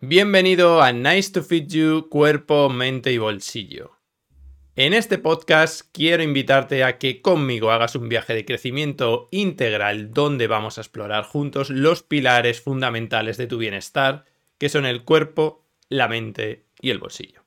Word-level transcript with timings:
Bienvenido 0.00 0.80
a 0.80 0.92
Nice 0.92 1.32
to 1.32 1.42
Fit 1.42 1.66
You, 1.72 2.08
cuerpo, 2.08 2.70
mente 2.70 3.10
y 3.10 3.18
bolsillo. 3.18 3.98
En 4.76 4.94
este 4.94 5.18
podcast 5.18 5.80
quiero 5.90 6.22
invitarte 6.22 6.84
a 6.84 6.98
que 6.98 7.20
conmigo 7.20 7.72
hagas 7.72 7.96
un 7.96 8.08
viaje 8.08 8.32
de 8.32 8.44
crecimiento 8.44 9.26
integral 9.32 10.12
donde 10.12 10.46
vamos 10.46 10.78
a 10.78 10.82
explorar 10.82 11.24
juntos 11.24 11.68
los 11.70 12.04
pilares 12.04 12.60
fundamentales 12.60 13.38
de 13.38 13.48
tu 13.48 13.58
bienestar, 13.58 14.24
que 14.56 14.68
son 14.68 14.86
el 14.86 15.02
cuerpo, 15.02 15.64
la 15.88 16.06
mente 16.06 16.64
y 16.80 16.90
el 16.90 17.00
bolsillo. 17.00 17.42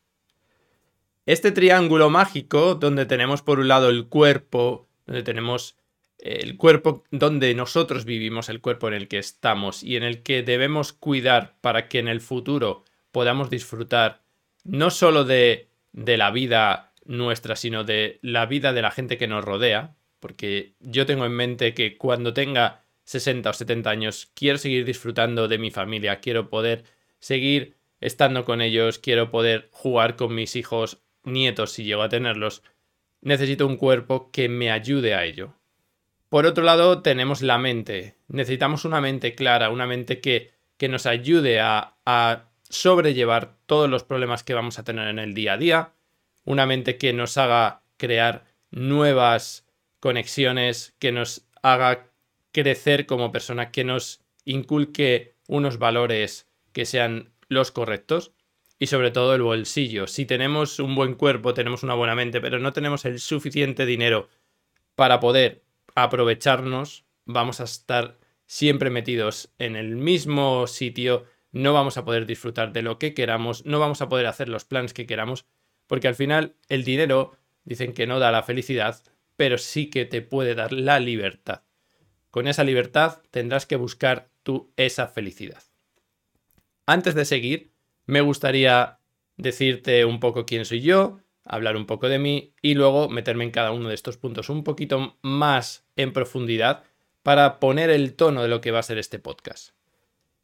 Este 1.26 1.54
triángulo 1.54 2.10
mágico 2.10 2.76
donde 2.76 3.06
tenemos 3.06 3.42
por 3.42 3.60
un 3.60 3.70
lado 3.70 3.88
el 3.88 4.08
cuerpo, 4.08 4.90
donde 5.06 5.24
tenemos 5.24 5.78
el 6.22 6.56
cuerpo 6.58 7.04
donde 7.12 7.54
nosotros 7.56 8.06
vivimos, 8.06 8.50
el 8.50 8.62
cuerpo 8.62 8.88
en 8.88 8.94
el 8.94 9.08
que 9.08 9.18
estamos 9.18 9.84
y 9.84 9.96
en 9.96 10.04
el 10.04 10.22
que 10.22 10.44
debemos 10.44 10.94
cuidar 10.94 11.55
para 11.62 11.88
que 11.88 12.00
en 12.00 12.08
el 12.08 12.22
futuro 12.22 12.86
podamos 13.12 13.50
disfrutar 13.50 14.22
no 14.64 14.90
solo 14.92 15.26
de, 15.26 15.70
de 15.92 16.18
la 16.18 16.31
vida 16.31 16.94
nuestra, 17.05 17.55
sino 17.55 17.84
de 17.84 18.20
la 18.22 18.45
vida 18.45 18.73
de 18.73 18.81
la 18.81 18.92
gente 18.92 19.18
que 19.18 19.28
nos 19.28 19.44
rodea, 19.44 19.95
porque 20.20 20.76
yo 20.80 21.05
tengo 21.05 21.26
en 21.26 21.34
mente 21.34 21.73
que 21.73 21.98
cuando 21.98 22.34
tenga 22.34 22.84
60 23.06 23.50
o 23.50 23.53
70 23.53 23.90
años 23.90 24.31
quiero 24.36 24.58
seguir 24.58 24.86
disfrutando 24.86 25.48
de 25.48 25.58
mi 25.58 25.72
familia, 25.72 26.20
quiero 26.20 26.50
poder 26.50 26.84
seguir 27.20 27.76
estando 28.00 28.45
con 28.45 28.62
ellos, 28.62 29.00
quiero 29.00 29.31
poder 29.31 29.70
jugar 29.72 30.16
con 30.16 30.36
mis 30.36 30.56
hijos, 30.56 31.02
nietos 31.23 31.72
si 31.72 31.84
llego 31.84 32.03
a 32.03 32.09
tenerlos, 32.09 32.64
necesito 33.22 33.66
un 33.67 33.78
cuerpo 33.78 34.31
que 34.31 34.50
me 34.50 34.72
ayude 34.72 35.14
a 35.16 35.26
ello. 35.26 35.56
Por 36.31 36.45
otro 36.45 36.63
lado, 36.63 37.02
tenemos 37.02 37.41
la 37.41 37.58
mente. 37.58 38.16
Necesitamos 38.30 38.85
una 38.85 39.02
mente 39.02 39.35
clara, 39.35 39.70
una 39.70 39.85
mente 39.85 40.22
que, 40.22 40.53
que 40.77 40.88
nos 40.88 41.05
ayude 41.05 41.59
a, 41.59 41.98
a 42.05 42.45
sobrellevar 42.70 43.58
todos 43.66 43.89
los 43.89 44.05
problemas 44.05 44.41
que 44.41 44.53
vamos 44.53 44.80
a 44.80 44.86
tener 44.86 45.09
en 45.09 45.20
el 45.20 45.34
día 45.34 45.52
a 45.52 45.58
día, 45.58 45.91
una 46.45 46.66
mente 46.66 46.97
que 46.97 47.11
nos 47.11 47.38
haga 47.38 47.83
crear 47.97 48.45
nuevas 48.69 49.67
conexiones, 50.00 50.95
que 51.00 51.11
nos 51.11 51.50
haga 51.64 52.08
crecer 52.53 53.08
como 53.08 53.34
persona, 53.34 53.69
que 53.69 53.84
nos 53.84 54.22
inculque 54.45 55.36
unos 55.50 55.80
valores 55.80 56.47
que 56.72 56.86
sean 56.86 57.34
los 57.50 57.72
correctos 57.72 58.31
y 58.80 58.88
sobre 58.88 59.11
todo 59.11 59.36
el 59.36 59.41
bolsillo. 59.41 60.08
Si 60.08 60.25
tenemos 60.25 60.80
un 60.80 60.95
buen 60.95 61.16
cuerpo, 61.16 61.53
tenemos 61.53 61.84
una 61.84 61.95
buena 61.95 62.16
mente, 62.16 62.39
pero 62.39 62.58
no 62.58 62.72
tenemos 62.72 63.03
el 63.03 63.19
suficiente 63.19 63.86
dinero 63.86 64.30
para 64.95 65.19
poder 65.19 65.63
aprovecharnos, 65.95 67.06
vamos 67.25 67.59
a 67.59 67.66
estar 67.66 68.20
siempre 68.45 68.89
metidos 68.89 69.53
en 69.59 69.75
el 69.75 69.95
mismo 69.95 70.67
sitio, 70.67 71.25
no 71.52 71.73
vamos 71.73 71.97
a 71.97 72.06
poder 72.06 72.25
disfrutar 72.25 72.73
de 72.73 72.81
lo 72.81 73.00
que 73.00 73.14
queramos, 73.14 73.66
no 73.66 73.80
vamos 73.80 74.02
a 74.02 74.09
poder 74.09 74.25
hacer 74.25 74.50
los 74.50 74.66
planes 74.66 74.94
que 74.94 75.06
queramos, 75.06 75.45
porque 75.88 76.08
al 76.08 76.16
final 76.16 76.56
el 76.69 76.84
dinero 76.84 77.38
dicen 77.64 77.94
que 77.94 78.08
no 78.08 78.19
da 78.19 78.31
la 78.31 78.44
felicidad, 78.44 79.02
pero 79.38 79.58
sí 79.58 79.89
que 79.89 80.06
te 80.06 80.22
puede 80.22 80.56
dar 80.56 80.72
la 80.72 81.00
libertad. 81.00 81.64
Con 82.30 82.47
esa 82.47 82.64
libertad 82.64 83.22
tendrás 83.31 83.66
que 83.66 83.75
buscar 83.75 84.30
tú 84.44 84.72
esa 84.78 85.08
felicidad. 85.08 85.64
Antes 86.86 87.16
de 87.16 87.25
seguir, 87.25 87.72
me 88.06 88.22
gustaría 88.22 89.00
decirte 89.38 90.06
un 90.06 90.19
poco 90.19 90.45
quién 90.45 90.66
soy 90.66 90.81
yo, 90.81 91.19
hablar 91.44 91.75
un 91.75 91.86
poco 91.86 92.09
de 92.09 92.20
mí 92.20 92.53
y 92.61 92.75
luego 92.75 93.09
meterme 93.09 93.44
en 93.44 93.52
cada 93.52 93.72
uno 93.72 93.89
de 93.89 93.95
estos 93.95 94.17
puntos 94.17 94.50
un 94.50 94.64
poquito 94.64 95.17
más 95.22 95.86
en 95.95 96.14
profundidad 96.14 96.84
para 97.23 97.59
poner 97.59 97.89
el 97.89 98.16
tono 98.16 98.42
de 98.42 98.47
lo 98.47 98.61
que 98.61 98.72
va 98.72 98.80
a 98.80 98.84
ser 98.84 98.97
este 98.97 99.20
podcast. 99.20 99.72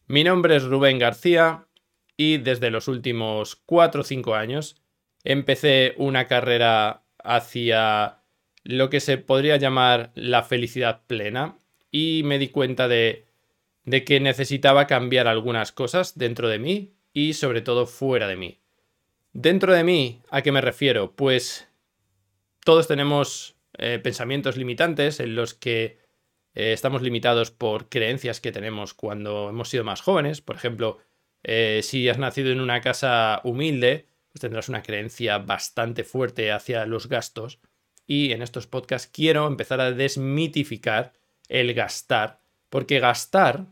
Mi 0.08 0.23
nombre 0.23 0.56
es 0.56 0.64
Rubén 0.64 1.00
García 1.00 1.68
y 2.16 2.38
desde 2.38 2.72
los 2.72 2.88
últimos 2.88 3.56
4 3.56 4.02
o 4.02 4.03
5 4.03 4.36
años 4.36 4.81
empecé 5.23 5.94
una 5.98 6.28
carrera 6.28 7.03
hacia 7.23 8.20
lo 8.64 8.90
que 8.90 9.00
se 9.00 9.18
podría 9.18 9.58
llamar 9.58 10.12
la 10.16 10.44
felicidad 10.44 11.02
plena 11.08 11.58
y 11.91 12.22
me 12.25 12.40
di 12.40 12.50
cuenta 12.50 12.88
de, 12.88 13.28
de 13.85 14.03
que 14.03 14.19
necesitaba 14.19 14.88
cambiar 14.88 15.28
algunas 15.28 15.72
cosas 15.72 16.18
dentro 16.18 16.47
de 16.47 16.59
mí 16.59 16.94
y 17.14 17.34
sobre 17.34 17.62
todo 17.62 17.85
fuera 17.85 18.28
de 18.28 18.35
mí. 18.35 18.59
Dentro 19.40 19.72
de 19.72 19.84
mí, 19.84 20.24
¿a 20.31 20.42
qué 20.42 20.52
me 20.52 20.62
refiero? 20.62 21.16
Pues 21.16 21.68
todos 22.66 22.88
tenemos 22.88 23.56
eh, 23.78 24.00
pensamientos 24.02 24.58
limitantes 24.58 25.20
en 25.20 25.36
los 25.36 25.53
que 25.53 26.00
eh, 26.56 26.74
estamos 26.74 27.03
limitados 27.03 27.52
por 27.52 27.88
creencias 27.88 28.42
que 28.42 28.52
tenemos 28.52 28.96
cuando 28.96 29.50
hemos 29.50 29.70
sido 29.70 29.84
más 29.84 30.02
jóvenes. 30.02 30.42
Por 30.42 30.56
ejemplo, 30.56 30.97
eh, 31.44 31.81
si 31.84 32.09
has 32.09 32.18
nacido 32.18 32.50
en 32.52 32.59
una 32.59 32.81
casa 32.81 33.42
humilde, 33.44 34.08
pues 34.31 34.42
tendrás 34.42 34.70
una 34.70 34.81
creencia 34.81 35.38
bastante 35.38 36.03
fuerte 36.03 36.52
hacia 36.52 36.88
los 36.88 37.08
gastos. 37.08 37.59
Y 38.08 38.31
en 38.31 38.42
estos 38.42 38.66
podcasts 38.66 39.08
quiero 39.08 39.46
empezar 39.46 39.81
a 39.81 39.92
desmitificar 39.92 41.14
el 41.47 41.76
gastar, 41.76 42.42
porque 42.72 43.00
gastar 43.00 43.68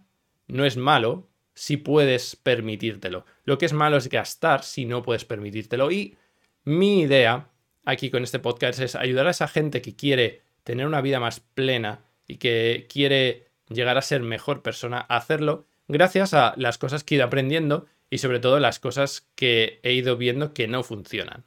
no 0.46 0.64
es 0.64 0.78
malo, 0.78 1.28
si 1.56 1.78
puedes 1.78 2.36
permitírtelo. 2.36 3.26
Lo 3.46 3.58
que 3.58 3.66
es 3.66 3.74
malo 3.74 3.98
es 3.98 4.10
gastar 4.10 4.64
si 4.64 4.86
no 4.86 5.02
puedes 5.02 5.26
permitírtelo. 5.26 5.90
Y 5.90 6.18
mi 6.64 7.02
idea 7.02 7.50
aquí 7.86 8.12
con 8.12 8.24
este 8.24 8.40
podcast 8.40 8.80
es 8.80 8.96
ayudar 8.96 9.28
a 9.28 9.32
esa 9.32 9.48
gente 9.48 9.82
que 9.82 9.96
quiere 9.96 10.42
tener 10.64 10.86
una 10.86 11.02
vida 11.02 11.20
más 11.20 11.40
plena 11.40 12.02
y 12.28 12.38
que 12.38 12.88
quiere 12.92 13.48
llegar 13.70 13.98
a 13.98 14.02
ser 14.02 14.22
mejor 14.22 14.62
persona 14.62 15.06
a 15.08 15.18
hacerlo 15.18 15.66
gracias 15.88 16.34
a 16.34 16.54
las 16.58 16.78
cosas 16.78 17.04
que 17.04 17.16
he 17.16 17.18
ido 17.18 17.26
aprendiendo 17.26 17.86
y 18.10 18.18
sobre 18.18 18.40
todo 18.40 18.60
las 18.60 18.80
cosas 18.80 19.28
que 19.36 19.80
he 19.84 19.94
ido 19.94 20.18
viendo 20.18 20.54
que 20.54 20.68
no 20.68 20.84
funcionan. 20.84 21.46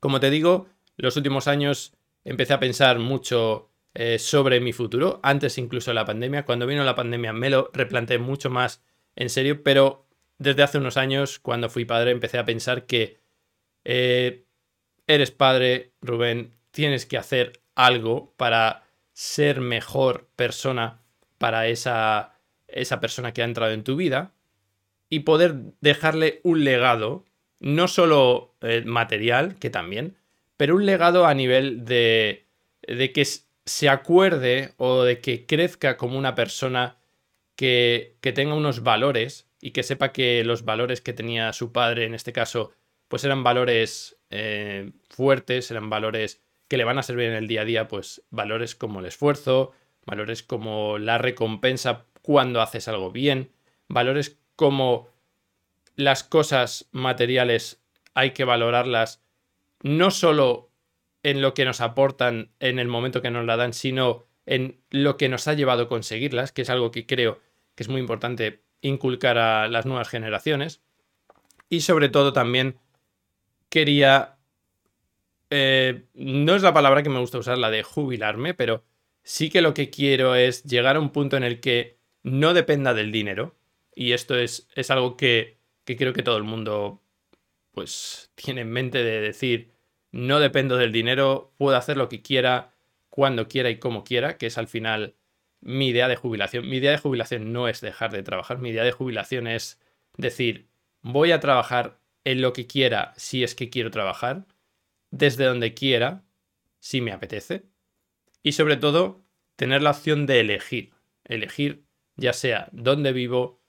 Como 0.00 0.20
te 0.20 0.30
digo, 0.30 0.68
los 0.96 1.16
últimos 1.16 1.48
años 1.48 1.92
empecé 2.24 2.52
a 2.52 2.60
pensar 2.60 2.98
mucho 2.98 3.70
eh, 3.94 4.18
sobre 4.18 4.60
mi 4.60 4.72
futuro, 4.72 5.20
antes 5.22 5.58
incluso 5.58 5.90
de 5.90 5.94
la 5.94 6.04
pandemia. 6.04 6.44
Cuando 6.44 6.66
vino 6.66 6.84
la 6.84 6.94
pandemia 6.94 7.32
me 7.32 7.50
lo 7.50 7.70
replanteé 7.72 8.18
mucho 8.18 8.50
más 8.50 8.82
en 9.16 9.30
serio, 9.30 9.62
pero 9.62 10.06
desde 10.38 10.62
hace 10.62 10.78
unos 10.78 10.96
años, 10.96 11.38
cuando 11.38 11.68
fui 11.68 11.84
padre, 11.84 12.10
empecé 12.10 12.38
a 12.38 12.44
pensar 12.44 12.86
que 12.86 13.18
eh, 13.84 14.44
eres 15.06 15.30
padre, 15.30 15.92
Rubén, 16.02 16.52
tienes 16.70 17.06
que 17.06 17.16
hacer 17.16 17.60
algo 17.74 18.34
para 18.36 18.84
ser 19.12 19.60
mejor 19.60 20.28
persona 20.36 21.00
para 21.38 21.68
esa, 21.68 22.34
esa 22.68 23.00
persona 23.00 23.32
que 23.32 23.42
ha 23.42 23.46
entrado 23.46 23.72
en 23.72 23.84
tu 23.84 23.96
vida 23.96 24.32
y 25.08 25.20
poder 25.20 25.54
dejarle 25.80 26.40
un 26.42 26.64
legado, 26.64 27.24
no 27.60 27.88
solo 27.88 28.54
eh, 28.60 28.82
material, 28.84 29.56
que 29.56 29.70
también, 29.70 30.16
pero 30.56 30.74
un 30.74 30.84
legado 30.84 31.26
a 31.26 31.34
nivel 31.34 31.84
de, 31.84 32.46
de 32.82 33.12
que 33.12 33.24
se 33.24 33.88
acuerde 33.88 34.74
o 34.76 35.02
de 35.02 35.20
que 35.20 35.46
crezca 35.46 35.96
como 35.96 36.18
una 36.18 36.34
persona 36.34 36.96
que, 37.56 38.18
tenga 38.34 38.54
unos 38.54 38.82
valores 38.82 39.48
y 39.60 39.72
que 39.72 39.82
sepa 39.82 40.12
que 40.12 40.44
los 40.44 40.64
valores 40.64 41.00
que 41.00 41.12
tenía 41.12 41.52
su 41.52 41.72
padre, 41.72 42.04
en 42.04 42.14
este 42.14 42.32
caso, 42.32 42.72
pues 43.08 43.24
eran 43.24 43.42
valores 43.42 44.18
eh, 44.30 44.92
fuertes, 45.08 45.70
eran 45.70 45.90
valores 45.90 46.42
que 46.68 46.76
le 46.76 46.84
van 46.84 46.98
a 46.98 47.02
servir 47.02 47.26
en 47.26 47.34
el 47.34 47.48
día 47.48 47.62
a 47.62 47.64
día, 47.64 47.88
pues 47.88 48.22
valores 48.30 48.74
como 48.74 49.00
el 49.00 49.06
esfuerzo, 49.06 49.72
valores 50.04 50.42
como 50.42 50.98
la 50.98 51.18
recompensa 51.18 52.06
cuando 52.22 52.60
haces 52.60 52.88
algo 52.88 53.10
bien, 53.10 53.50
valores 53.88 54.38
como 54.56 55.08
las 55.94 56.24
cosas 56.24 56.88
materiales 56.92 57.82
hay 58.14 58.32
que 58.32 58.44
valorarlas 58.44 59.22
no 59.82 60.10
solo 60.10 60.70
en 61.22 61.40
lo 61.40 61.54
que 61.54 61.64
nos 61.64 61.80
aportan 61.80 62.50
en 62.60 62.78
el 62.78 62.88
momento 62.88 63.22
que 63.22 63.30
nos 63.30 63.44
la 63.46 63.56
dan, 63.56 63.72
sino 63.72 64.26
en 64.46 64.80
lo 64.90 65.16
que 65.16 65.28
nos 65.28 65.48
ha 65.48 65.54
llevado 65.54 65.84
a 65.84 65.88
conseguirlas, 65.88 66.52
que 66.52 66.62
es 66.62 66.70
algo 66.70 66.90
que 66.90 67.06
creo 67.06 67.40
que 67.76 67.84
es 67.84 67.88
muy 67.88 68.00
importante 68.00 68.64
inculcar 68.80 69.38
a 69.38 69.68
las 69.68 69.86
nuevas 69.86 70.08
generaciones. 70.08 70.82
Y 71.68 71.82
sobre 71.82 72.08
todo 72.08 72.32
también 72.32 72.78
quería... 73.68 74.38
Eh, 75.50 76.06
no 76.14 76.56
es 76.56 76.62
la 76.62 76.74
palabra 76.74 77.04
que 77.04 77.10
me 77.10 77.20
gusta 77.20 77.38
usar, 77.38 77.58
la 77.58 77.70
de 77.70 77.84
jubilarme, 77.84 78.54
pero 78.54 78.82
sí 79.22 79.48
que 79.48 79.62
lo 79.62 79.74
que 79.74 79.90
quiero 79.90 80.34
es 80.34 80.64
llegar 80.64 80.96
a 80.96 81.00
un 81.00 81.10
punto 81.10 81.36
en 81.36 81.44
el 81.44 81.60
que 81.60 81.98
no 82.24 82.52
dependa 82.54 82.94
del 82.94 83.12
dinero. 83.12 83.54
Y 83.94 84.12
esto 84.12 84.36
es, 84.36 84.68
es 84.74 84.90
algo 84.90 85.16
que, 85.16 85.58
que 85.84 85.96
creo 85.96 86.12
que 86.12 86.24
todo 86.24 86.36
el 86.36 86.42
mundo 86.42 87.00
pues 87.72 88.32
tiene 88.34 88.62
en 88.62 88.70
mente 88.70 89.04
de 89.04 89.20
decir, 89.20 89.70
no 90.10 90.40
dependo 90.40 90.78
del 90.78 90.92
dinero, 90.92 91.52
puedo 91.58 91.76
hacer 91.76 91.98
lo 91.98 92.08
que 92.08 92.22
quiera, 92.22 92.72
cuando 93.10 93.48
quiera 93.48 93.68
y 93.68 93.78
como 93.78 94.02
quiera, 94.02 94.38
que 94.38 94.46
es 94.46 94.56
al 94.56 94.66
final 94.66 95.14
mi 95.66 95.88
idea 95.88 96.08
de 96.08 96.16
jubilación. 96.16 96.68
Mi 96.68 96.76
idea 96.76 96.92
de 96.92 96.98
jubilación 96.98 97.52
no 97.52 97.68
es 97.68 97.80
dejar 97.80 98.12
de 98.12 98.22
trabajar, 98.22 98.58
mi 98.58 98.70
idea 98.70 98.84
de 98.84 98.92
jubilación 98.92 99.46
es 99.46 99.80
decir, 100.16 100.68
voy 101.02 101.32
a 101.32 101.40
trabajar 101.40 101.98
en 102.24 102.40
lo 102.40 102.52
que 102.52 102.66
quiera 102.66 103.12
si 103.16 103.44
es 103.44 103.54
que 103.54 103.68
quiero 103.68 103.90
trabajar, 103.90 104.46
desde 105.10 105.44
donde 105.44 105.74
quiera, 105.74 106.22
si 106.78 107.00
me 107.00 107.12
apetece, 107.12 107.64
y 108.42 108.52
sobre 108.52 108.76
todo 108.76 109.24
tener 109.56 109.82
la 109.82 109.90
opción 109.90 110.26
de 110.26 110.40
elegir, 110.40 110.92
elegir 111.24 111.84
ya 112.16 112.32
sea 112.32 112.68
dónde 112.72 113.12
vivo, 113.12 113.60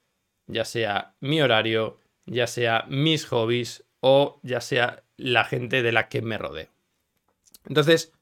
ya 0.46 0.64
sea 0.64 1.14
mi 1.20 1.42
horario, 1.42 2.00
ya 2.26 2.46
sea 2.46 2.84
mis 2.88 3.26
hobbies 3.26 3.84
o 4.00 4.40
ya 4.42 4.60
sea 4.60 5.02
la 5.16 5.44
gente 5.44 5.82
de 5.82 5.92
la 5.92 6.08
que 6.08 6.22
me 6.22 6.38
rodeo. 6.38 6.68
Entonces, 7.66 8.12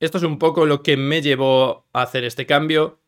esto 0.00 0.18
es 0.18 0.24
un 0.24 0.38
poco 0.38 0.64
lo 0.64 0.82
que 0.82 0.96
me 0.96 1.20
llevó 1.20 1.86
a 1.92 2.02
hacer 2.02 2.24
este 2.24 2.46
cambio. 2.46 2.99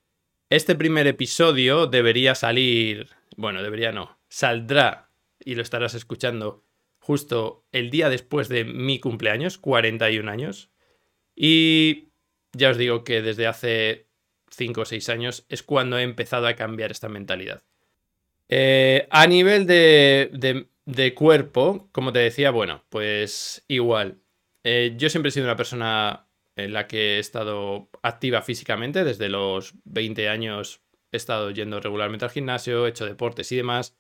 Este 0.53 0.75
primer 0.75 1.07
episodio 1.07 1.87
debería 1.87 2.35
salir, 2.35 3.09
bueno, 3.39 3.63
debería 3.63 3.91
no, 3.91 4.19
saldrá 4.29 5.09
y 5.41 5.55
lo 5.55 5.63
estarás 5.63 5.95
escuchando 5.95 6.63
justo 6.99 7.65
el 7.73 7.89
día 7.89 8.11
después 8.11 8.51
de 8.51 8.65
mi 8.65 9.01
cumpleaños, 9.01 9.57
41 9.57 10.31
años. 10.31 10.69
Y 11.35 12.09
ya 12.53 12.69
os 12.69 12.77
digo 12.77 13.03
que 13.03 13.23
desde 13.23 13.47
hace 13.47 14.09
5 14.51 14.83
o 14.83 14.85
6 14.85 15.09
años 15.09 15.47
es 15.49 15.63
cuando 15.63 15.97
he 15.97 16.03
empezado 16.03 16.47
a 16.47 16.55
cambiar 16.55 16.91
esta 16.91 17.09
mentalidad. 17.09 17.63
Eh, 18.51 19.09
a 19.09 19.27
nivel 19.27 19.67
de, 19.67 20.67
de, 20.85 21.15
cuerpo, 21.15 21.89
como 21.93 22.13
te 22.13 22.19
decía, 22.19 22.51
bueno, 22.51 22.85
pues 22.91 23.65
igual. 23.69 24.19
Eh, 24.65 24.97
yo 24.99 25.09
siempre 25.09 25.31
he 25.31 25.33
sido 25.33 25.47
una 25.47 25.57
persona 25.57 26.27
en 26.57 26.73
la 26.73 26.87
que 26.87 27.17
he 27.17 27.19
estado 27.19 27.91
activa 28.03 28.43
físicamente. 28.43 29.05
Desde 29.05 29.29
los 29.29 29.75
20 29.85 30.29
años 30.29 30.83
he 31.11 31.17
estado 31.17 31.51
yendo 31.51 31.81
regularmente 31.81 32.25
al 32.25 32.31
gimnasio, 32.31 32.87
he 32.87 32.91
hecho 32.91 33.07
deportes 33.07 33.51
y 33.53 33.57
demás. 33.57 33.97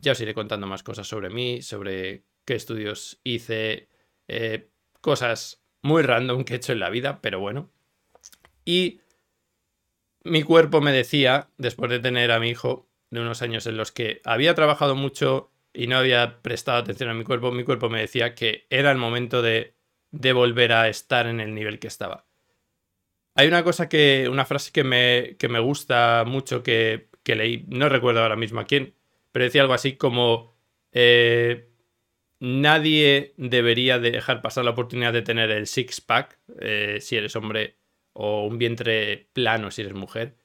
Ya 0.00 0.12
os 0.12 0.20
iré 0.20 0.34
contando 0.34 0.66
más 0.66 0.82
cosas 0.82 1.08
sobre 1.08 1.30
mí, 1.30 1.62
sobre 1.62 2.24
qué 2.44 2.54
estudios 2.54 3.20
hice, 3.24 3.88
eh, 4.28 4.70
cosas 5.00 5.62
muy 5.82 6.02
random 6.02 6.44
que 6.44 6.54
he 6.54 6.56
hecho 6.56 6.72
en 6.72 6.80
la 6.80 6.90
vida, 6.90 7.20
pero 7.20 7.40
bueno. 7.40 7.70
Y 8.64 9.00
mi 10.24 10.42
cuerpo 10.42 10.80
me 10.80 10.92
decía, 10.92 11.50
después 11.56 11.90
de 11.90 12.00
tener 12.00 12.30
a 12.30 12.40
mi 12.40 12.50
hijo, 12.50 12.88
de 13.10 13.20
unos 13.20 13.42
años 13.42 13.66
en 13.66 13.76
los 13.76 13.92
que 13.92 14.20
había 14.24 14.54
trabajado 14.54 14.94
mucho 14.94 15.50
y 15.72 15.86
no 15.86 15.96
había 15.96 16.42
prestado 16.42 16.78
atención 16.78 17.08
a 17.08 17.14
mi 17.14 17.24
cuerpo, 17.24 17.52
mi 17.52 17.64
cuerpo 17.64 17.88
me 17.88 18.00
decía 18.00 18.34
que 18.34 18.66
era 18.70 18.90
el 18.90 18.98
momento 18.98 19.42
de, 19.42 19.74
de 20.10 20.32
volver 20.32 20.72
a 20.72 20.88
estar 20.88 21.26
en 21.26 21.40
el 21.40 21.54
nivel 21.54 21.78
que 21.78 21.88
estaba. 21.88 22.26
Hay 23.34 23.46
una 23.46 23.62
cosa 23.62 23.88
que, 23.88 24.28
una 24.28 24.44
frase 24.44 24.72
que 24.72 24.84
me, 24.84 25.36
que 25.38 25.48
me 25.48 25.60
gusta 25.60 26.24
mucho 26.26 26.62
que, 26.62 27.08
que 27.22 27.36
leí, 27.36 27.64
no 27.68 27.88
recuerdo 27.88 28.22
ahora 28.22 28.36
mismo 28.36 28.60
a 28.60 28.64
quién, 28.64 28.94
pero 29.32 29.44
decía 29.44 29.62
algo 29.62 29.74
así 29.74 29.92
como 29.92 30.56
eh, 30.92 31.68
nadie 32.40 33.34
debería 33.36 33.98
dejar 33.98 34.42
pasar 34.42 34.64
la 34.64 34.72
oportunidad 34.72 35.12
de 35.12 35.22
tener 35.22 35.50
el 35.50 35.66
six 35.66 36.00
pack 36.00 36.38
eh, 36.60 36.98
si 37.00 37.16
eres 37.16 37.36
hombre 37.36 37.76
o 38.12 38.46
un 38.46 38.58
vientre 38.58 39.28
plano 39.32 39.70
si 39.70 39.82
eres 39.82 39.94
mujer. 39.94 40.36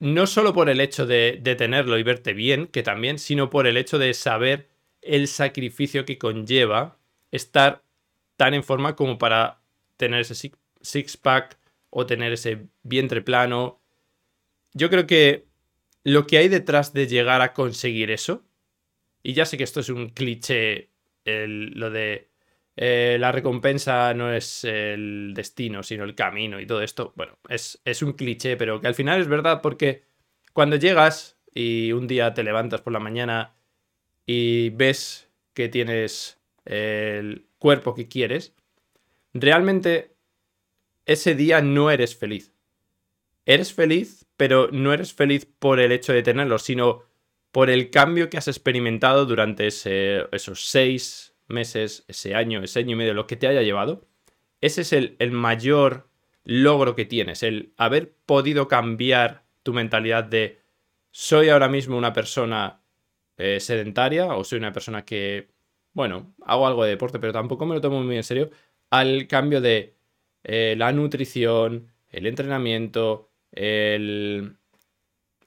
No 0.00 0.26
solo 0.26 0.54
por 0.54 0.70
el 0.70 0.80
hecho 0.80 1.06
de, 1.06 1.38
de 1.42 1.56
tenerlo 1.56 1.98
y 1.98 2.04
verte 2.04 2.32
bien, 2.32 2.68
que 2.68 2.82
también, 2.82 3.18
sino 3.18 3.50
por 3.50 3.66
el 3.66 3.76
hecho 3.76 3.98
de 3.98 4.14
saber 4.14 4.68
el 5.02 5.28
sacrificio 5.28 6.04
que 6.04 6.18
conlleva 6.18 6.98
estar 7.32 7.82
tan 8.38 8.54
en 8.54 8.62
forma 8.62 8.94
como 8.94 9.18
para 9.18 9.60
tener 9.96 10.20
ese 10.20 10.52
six 10.80 11.16
pack 11.16 11.58
o 11.90 12.06
tener 12.06 12.32
ese 12.32 12.68
vientre 12.84 13.20
plano. 13.20 13.82
Yo 14.72 14.88
creo 14.90 15.08
que 15.08 15.48
lo 16.04 16.26
que 16.26 16.38
hay 16.38 16.48
detrás 16.48 16.92
de 16.92 17.08
llegar 17.08 17.42
a 17.42 17.52
conseguir 17.52 18.12
eso, 18.12 18.44
y 19.24 19.32
ya 19.32 19.44
sé 19.44 19.58
que 19.58 19.64
esto 19.64 19.80
es 19.80 19.88
un 19.88 20.10
cliché, 20.10 20.90
lo 21.24 21.90
de 21.90 22.28
eh, 22.76 23.16
la 23.18 23.32
recompensa 23.32 24.14
no 24.14 24.32
es 24.32 24.62
el 24.62 25.32
destino, 25.34 25.82
sino 25.82 26.04
el 26.04 26.14
camino 26.14 26.60
y 26.60 26.66
todo 26.66 26.80
esto, 26.80 27.12
bueno, 27.16 27.38
es, 27.48 27.80
es 27.84 28.02
un 28.02 28.12
cliché, 28.12 28.56
pero 28.56 28.80
que 28.80 28.86
al 28.86 28.94
final 28.94 29.20
es 29.20 29.26
verdad 29.26 29.60
porque 29.60 30.04
cuando 30.52 30.76
llegas 30.76 31.36
y 31.52 31.90
un 31.90 32.06
día 32.06 32.34
te 32.34 32.44
levantas 32.44 32.82
por 32.82 32.92
la 32.92 33.00
mañana 33.00 33.56
y 34.24 34.70
ves 34.70 35.28
que 35.54 35.68
tienes 35.68 36.38
el 36.64 37.47
cuerpo 37.58 37.94
que 37.94 38.08
quieres, 38.08 38.54
realmente 39.34 40.14
ese 41.06 41.34
día 41.34 41.60
no 41.62 41.90
eres 41.90 42.16
feliz. 42.16 42.52
Eres 43.44 43.72
feliz 43.72 44.28
pero 44.38 44.70
no 44.70 44.92
eres 44.92 45.12
feliz 45.12 45.46
por 45.58 45.80
el 45.80 45.90
hecho 45.90 46.12
de 46.12 46.22
tenerlo, 46.22 46.60
sino 46.60 47.02
por 47.50 47.70
el 47.70 47.90
cambio 47.90 48.30
que 48.30 48.38
has 48.38 48.46
experimentado 48.46 49.26
durante 49.26 49.66
esos 49.66 50.70
seis 50.70 51.34
meses, 51.48 52.04
ese 52.06 52.36
año, 52.36 52.62
ese 52.62 52.78
año 52.78 52.92
y 52.92 52.94
medio, 52.94 53.14
lo 53.14 53.26
que 53.26 53.34
te 53.34 53.48
haya 53.48 53.62
llevado. 53.62 54.06
Ese 54.60 54.82
es 54.82 54.92
el, 54.92 55.32
mayor 55.32 56.08
logro 56.44 56.94
que 56.94 57.04
tienes, 57.04 57.42
el 57.42 57.72
haber 57.76 58.14
podido 58.26 58.68
cambiar 58.68 59.42
tu 59.64 59.72
mentalidad 59.72 60.22
de 60.22 60.60
soy 61.10 61.48
ahora 61.48 61.68
mismo 61.68 61.98
una 61.98 62.12
persona 62.12 62.80
eh, 63.38 63.58
sedentaria 63.58 64.26
o 64.36 64.44
soy 64.44 64.58
una 64.58 64.72
persona 64.72 65.04
que, 65.04 65.48
bueno, 65.98 66.32
hago 66.42 66.68
algo 66.68 66.84
de 66.84 66.90
deporte, 66.90 67.18
pero 67.18 67.32
tampoco 67.32 67.66
me 67.66 67.74
lo 67.74 67.80
tomo 67.80 68.00
muy 68.04 68.16
en 68.16 68.22
serio, 68.22 68.50
al 68.88 69.26
cambio 69.26 69.60
de 69.60 69.96
eh, 70.44 70.76
la 70.78 70.92
nutrición, 70.92 71.92
el 72.08 72.28
entrenamiento, 72.28 73.32
el 73.50 74.58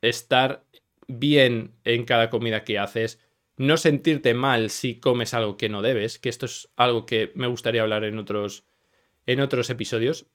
estar 0.01 0.65
bien 1.07 1.71
en 1.86 2.03
cada 2.03 2.30
comida 2.30 2.65
que 2.65 2.80
haces, 2.80 3.21
no 3.56 3.77
sentirte 3.77 4.33
mal 4.33 4.71
si 4.71 5.00
comes 5.00 5.33
algo 5.33 5.56
que 5.56 5.69
no 5.69 5.81
debes, 5.81 6.19
que 6.19 6.27
esto 6.27 6.48
es 6.48 6.69
algo 6.75 7.06
que 7.06 7.31
me 7.33 7.48
gustaría 7.48 7.83
hablar 7.83 8.03
en 8.03 8.19
otros, 8.19 8.65
en 9.27 9.39
otros 9.39 9.69
episodios. 9.69 10.25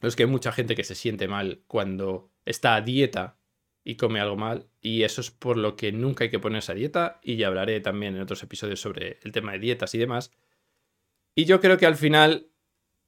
Es 0.00 0.16
que 0.16 0.22
hay 0.22 0.30
mucha 0.30 0.52
gente 0.52 0.74
que 0.74 0.84
se 0.84 0.94
siente 0.94 1.28
mal 1.28 1.60
cuando 1.66 2.30
está 2.46 2.76
a 2.76 2.80
dieta 2.80 3.36
y 3.84 3.96
come 3.96 4.18
algo 4.18 4.36
mal, 4.36 4.66
y 4.80 5.02
eso 5.02 5.20
es 5.20 5.30
por 5.30 5.58
lo 5.58 5.76
que 5.76 5.92
nunca 5.92 6.24
hay 6.24 6.30
que 6.30 6.38
ponerse 6.38 6.72
a 6.72 6.74
dieta, 6.74 7.20
y 7.22 7.36
ya 7.36 7.48
hablaré 7.48 7.80
también 7.80 8.16
en 8.16 8.22
otros 8.22 8.42
episodios 8.42 8.80
sobre 8.80 9.18
el 9.22 9.30
tema 9.30 9.52
de 9.52 9.58
dietas 9.58 9.94
y 9.94 9.98
demás. 9.98 10.32
Y 11.34 11.44
yo 11.44 11.60
creo 11.60 11.76
que 11.76 11.86
al 11.86 11.96
final 11.96 12.48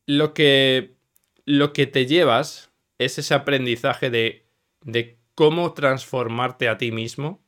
lo 0.05 0.35
que, 0.35 0.97
lo 1.45 1.73
que 1.73 1.87
te 1.87 2.07
llevas 2.07 2.71
es 2.99 3.19
ese 3.19 3.35
aprendizaje 3.35 4.11
de, 4.11 4.47
de 4.83 5.19
cómo 5.35 5.73
transformarte 5.73 6.69
a 6.69 6.79
ti 6.79 6.93
mismo 6.93 7.43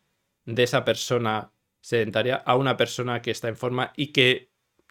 de 0.45 0.63
esa 0.63 0.85
persona 0.85 1.53
sedentaria 1.81 2.37
a 2.37 2.57
una 2.57 2.77
persona 2.77 3.23
que 3.23 3.31
está 3.31 3.49
en 3.49 3.57
forma 3.57 3.93
y 3.97 4.09
que 4.09 4.51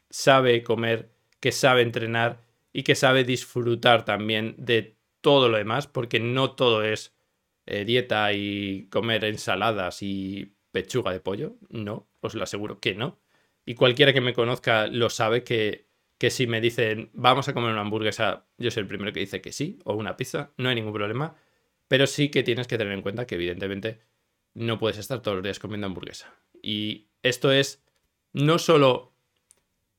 sabe 0.10 0.64
comer, 0.64 1.12
que 1.40 1.52
sabe 1.52 1.82
entrenar 1.82 2.42
y 2.72 2.84
que 2.84 2.96
sabe 2.96 3.24
disfrutar 3.24 4.06
también 4.06 4.56
de 4.58 4.98
todo 5.22 5.50
lo 5.50 5.58
demás, 5.58 5.88
porque 5.88 6.20
no 6.20 6.52
todo 6.52 6.84
es 6.84 7.17
eh, 7.68 7.86
dieta 7.86 8.34
y 8.34 8.88
comer 8.90 9.24
ensaladas 9.26 10.02
y 10.02 10.56
pechuga 10.72 11.12
de 11.12 11.20
pollo, 11.20 11.58
no, 11.70 12.10
os 12.22 12.36
lo 12.36 12.44
aseguro 12.44 12.80
que 12.80 12.96
no. 12.96 13.20
Y 13.66 13.76
cualquiera 13.76 14.14
que 14.14 14.22
me 14.22 14.34
conozca 14.34 14.88
lo 14.88 15.10
sabe 15.10 15.44
que 15.44 15.88
que 16.18 16.32
si 16.32 16.48
me 16.48 16.62
dicen 16.62 17.10
vamos 17.14 17.48
a 17.48 17.54
comer 17.54 17.72
una 17.72 17.82
hamburguesa, 17.82 18.48
yo 18.58 18.72
soy 18.72 18.82
el 18.82 18.88
primero 18.88 19.14
que 19.14 19.20
dice 19.20 19.42
que 19.42 19.52
sí, 19.52 19.80
o 19.84 19.94
una 19.94 20.18
pizza, 20.18 20.52
no 20.58 20.70
hay 20.70 20.76
ningún 20.76 20.94
problema, 20.94 21.36
pero 21.88 22.08
sí 22.08 22.30
que 22.30 22.44
tienes 22.44 22.68
que 22.68 22.78
tener 22.78 22.94
en 22.94 23.02
cuenta 23.02 23.28
que 23.28 23.36
evidentemente 23.36 24.02
no 24.54 24.80
puedes 24.80 24.98
estar 24.98 25.22
todos 25.22 25.38
los 25.38 25.44
días 25.44 25.60
comiendo 25.60 25.88
hamburguesa. 25.88 26.34
Y 26.62 27.10
esto 27.22 27.52
es 27.52 27.84
no 28.34 28.58
solo 28.58 29.14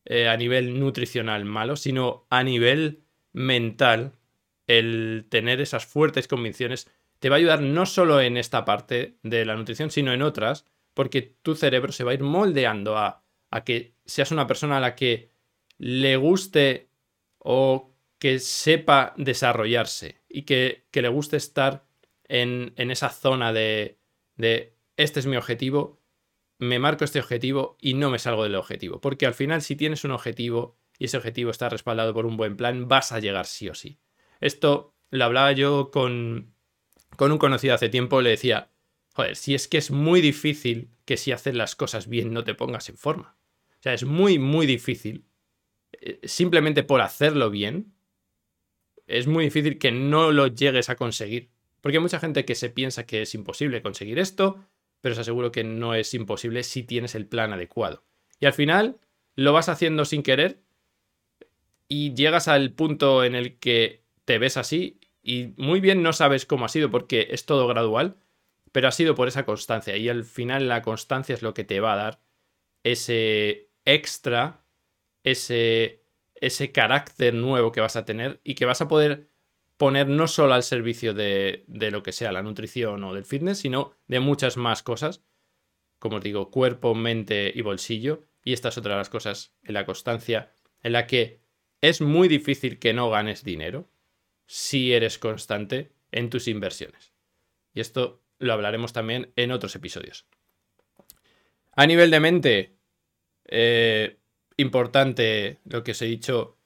eh, 0.04 0.28
a 0.28 0.36
nivel 0.36 0.78
nutricional 0.78 1.44
malo, 1.44 1.76
sino 1.76 2.26
a 2.30 2.42
nivel 2.42 3.04
mental, 3.32 4.12
el 4.66 5.26
tener 5.28 5.60
esas 5.60 5.86
fuertes 5.86 6.28
convicciones 6.28 6.90
te 7.18 7.28
va 7.28 7.36
a 7.36 7.38
ayudar 7.38 7.60
no 7.60 7.86
solo 7.86 8.20
en 8.20 8.36
esta 8.36 8.64
parte 8.64 9.18
de 9.22 9.44
la 9.44 9.56
nutrición, 9.56 9.90
sino 9.90 10.12
en 10.12 10.22
otras, 10.22 10.64
porque 10.94 11.22
tu 11.22 11.54
cerebro 11.54 11.92
se 11.92 12.04
va 12.04 12.12
a 12.12 12.14
ir 12.14 12.22
moldeando 12.22 12.96
a, 12.96 13.24
a 13.50 13.64
que 13.64 13.94
seas 14.04 14.30
una 14.30 14.46
persona 14.46 14.78
a 14.78 14.80
la 14.80 14.94
que 14.94 15.30
le 15.78 16.16
guste 16.16 16.90
o 17.38 17.94
que 18.18 18.38
sepa 18.40 19.14
desarrollarse 19.16 20.22
y 20.28 20.42
que, 20.42 20.86
le 20.92 21.08
guste 21.08 21.36
estar 21.36 21.86
en, 22.24 22.74
esa 22.76 23.10
zona 23.10 23.52
de, 23.52 23.98
de 24.36 24.76
este 24.96 25.20
es 25.20 25.26
mi 25.26 25.36
objetivo, 25.36 26.02
me 26.58 26.78
marco 26.78 27.04
este 27.04 27.20
objetivo 27.20 27.76
y 27.80 27.94
no 27.94 28.10
me 28.10 28.18
salgo 28.18 28.42
del 28.42 28.56
objetivo. 28.56 29.00
Porque 29.00 29.26
al 29.26 29.34
final 29.34 29.62
si 29.62 29.76
tienes 29.76 30.04
un 30.04 30.10
objetivo 30.10 30.76
y 30.98 31.04
ese 31.04 31.16
objetivo 31.16 31.50
está 31.50 31.68
respaldado 31.68 32.12
por 32.12 32.26
un 32.26 32.36
buen 32.36 32.56
plan, 32.56 32.88
vas 32.88 33.12
a 33.12 33.20
llegar 33.20 33.46
sí 33.46 33.68
o 33.68 33.74
sí. 33.74 34.00
Esto 34.40 34.94
lo 35.10 35.24
hablaba 35.24 35.52
yo 35.52 35.90
con, 35.92 36.54
con 37.16 37.32
un 37.32 37.38
conocido 37.38 37.74
hace 37.74 37.88
tiempo, 37.88 38.20
le 38.20 38.30
decía, 38.30 38.70
joder, 39.14 39.36
si 39.36 39.54
es 39.54 39.68
que 39.68 39.78
es 39.78 39.90
muy 39.90 40.20
difícil 40.20 40.90
que 41.04 41.16
si 41.16 41.32
haces 41.32 41.54
las 41.54 41.74
cosas 41.74 42.08
bien 42.08 42.32
no 42.32 42.44
te 42.44 42.54
pongas 42.54 42.88
en 42.88 42.98
forma. 42.98 43.36
O 43.78 43.82
sea, 43.82 43.94
es 43.94 44.04
muy, 44.04 44.38
muy 44.38 44.66
difícil 44.66 45.28
eh, 45.92 46.20
simplemente 46.24 46.82
por 46.82 47.00
hacerlo 47.00 47.50
bien, 47.50 47.94
es 49.06 49.26
muy 49.26 49.44
difícil 49.44 49.78
que 49.78 49.90
no 49.90 50.32
lo 50.32 50.48
llegues 50.48 50.90
a 50.90 50.96
conseguir. 50.96 51.50
Porque 51.80 51.96
hay 51.96 52.02
mucha 52.02 52.20
gente 52.20 52.44
que 52.44 52.54
se 52.54 52.70
piensa 52.70 53.06
que 53.06 53.22
es 53.22 53.34
imposible 53.34 53.82
conseguir 53.82 54.18
esto, 54.18 54.64
pero 55.00 55.14
os 55.14 55.18
aseguro 55.18 55.52
que 55.52 55.64
no 55.64 55.94
es 55.94 56.12
imposible 56.14 56.62
si 56.62 56.82
tienes 56.82 57.14
el 57.14 57.26
plan 57.26 57.52
adecuado. 57.52 58.04
Y 58.40 58.46
al 58.46 58.52
final 58.52 59.00
lo 59.34 59.52
vas 59.52 59.68
haciendo 59.68 60.04
sin 60.04 60.22
querer 60.22 60.60
y 61.88 62.14
llegas 62.14 62.48
al 62.48 62.72
punto 62.72 63.24
en 63.24 63.34
el 63.34 63.58
que 63.58 64.02
te 64.24 64.38
ves 64.38 64.56
así 64.56 64.97
y 65.28 65.52
muy 65.58 65.80
bien 65.80 66.02
no 66.02 66.14
sabes 66.14 66.46
cómo 66.46 66.64
ha 66.64 66.70
sido 66.70 66.90
porque 66.90 67.28
es 67.32 67.44
todo 67.44 67.68
gradual, 67.68 68.16
pero 68.72 68.88
ha 68.88 68.92
sido 68.92 69.14
por 69.14 69.28
esa 69.28 69.44
constancia 69.44 69.94
y 69.98 70.08
al 70.08 70.24
final 70.24 70.68
la 70.68 70.80
constancia 70.80 71.34
es 71.34 71.42
lo 71.42 71.52
que 71.52 71.64
te 71.64 71.80
va 71.80 71.92
a 71.92 71.96
dar 71.96 72.20
ese 72.82 73.68
extra, 73.84 74.64
ese, 75.24 76.02
ese 76.34 76.72
carácter 76.72 77.34
nuevo 77.34 77.72
que 77.72 77.82
vas 77.82 77.96
a 77.96 78.06
tener 78.06 78.40
y 78.42 78.54
que 78.54 78.64
vas 78.64 78.80
a 78.80 78.88
poder 78.88 79.28
poner 79.76 80.08
no 80.08 80.28
solo 80.28 80.54
al 80.54 80.62
servicio 80.62 81.12
de, 81.12 81.64
de 81.66 81.90
lo 81.90 82.02
que 82.02 82.12
sea 82.12 82.32
la 82.32 82.42
nutrición 82.42 83.04
o 83.04 83.12
del 83.12 83.26
fitness, 83.26 83.58
sino 83.58 83.92
de 84.06 84.20
muchas 84.20 84.56
más 84.56 84.82
cosas, 84.82 85.22
como 85.98 86.16
os 86.16 86.24
digo, 86.24 86.50
cuerpo, 86.50 86.94
mente 86.94 87.52
y 87.54 87.60
bolsillo. 87.60 88.24
Y 88.42 88.54
esta 88.54 88.70
es 88.70 88.78
otra 88.78 88.94
de 88.94 89.00
las 89.00 89.10
cosas 89.10 89.52
en 89.62 89.74
la 89.74 89.84
constancia, 89.84 90.54
en 90.82 90.92
la 90.92 91.06
que 91.06 91.42
es 91.82 92.00
muy 92.00 92.28
difícil 92.28 92.78
que 92.78 92.94
no 92.94 93.10
ganes 93.10 93.44
dinero 93.44 93.90
si 94.48 94.94
eres 94.94 95.18
constante 95.18 95.92
en 96.10 96.30
tus 96.30 96.48
inversiones. 96.48 97.12
Y 97.74 97.80
esto 97.80 98.22
lo 98.38 98.54
hablaremos 98.54 98.92
también 98.92 99.30
en 99.36 99.52
otros 99.52 99.76
episodios. 99.76 100.26
A 101.72 101.86
nivel 101.86 102.10
de 102.10 102.18
mente, 102.18 102.72
eh, 103.44 104.16
importante 104.56 105.58
lo 105.64 105.84
que 105.84 105.92
os 105.92 106.02
he 106.02 106.06
dicho, 106.06 106.56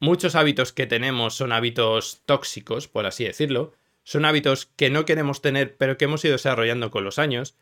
muchos 0.00 0.34
hábitos 0.34 0.72
que 0.72 0.86
tenemos 0.86 1.34
son 1.34 1.52
hábitos 1.52 2.22
tóxicos, 2.24 2.88
por 2.88 3.04
así 3.06 3.24
decirlo. 3.24 3.74
Son 4.04 4.24
hábitos 4.24 4.66
que 4.66 4.90
no 4.90 5.04
queremos 5.04 5.42
tener, 5.42 5.76
pero 5.76 5.98
que 5.98 6.06
hemos 6.06 6.24
ido 6.24 6.32
desarrollando 6.32 6.90
con 6.90 7.04
los 7.04 7.18
años 7.18 7.56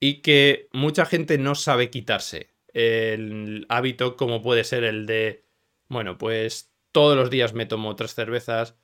y 0.00 0.16
que 0.16 0.68
mucha 0.72 1.06
gente 1.06 1.38
no 1.38 1.54
sabe 1.54 1.90
quitarse. 1.90 2.50
El 2.74 3.66
hábito 3.68 4.16
como 4.16 4.42
puede 4.42 4.64
ser 4.64 4.82
el 4.82 5.06
de, 5.06 5.44
bueno, 5.88 6.18
pues 6.18 6.70
todos 6.92 7.16
los 7.16 7.30
días 7.30 7.54
me 7.54 7.66
tomo 7.66 7.96
tres 7.96 8.14
cervezas, 8.14 8.76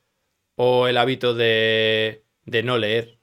o 0.55 0.89
el 0.89 0.97
hábito 0.97 1.35
de, 1.35 2.25
de 2.45 2.63
no 2.63 2.79
leer, 2.79 3.19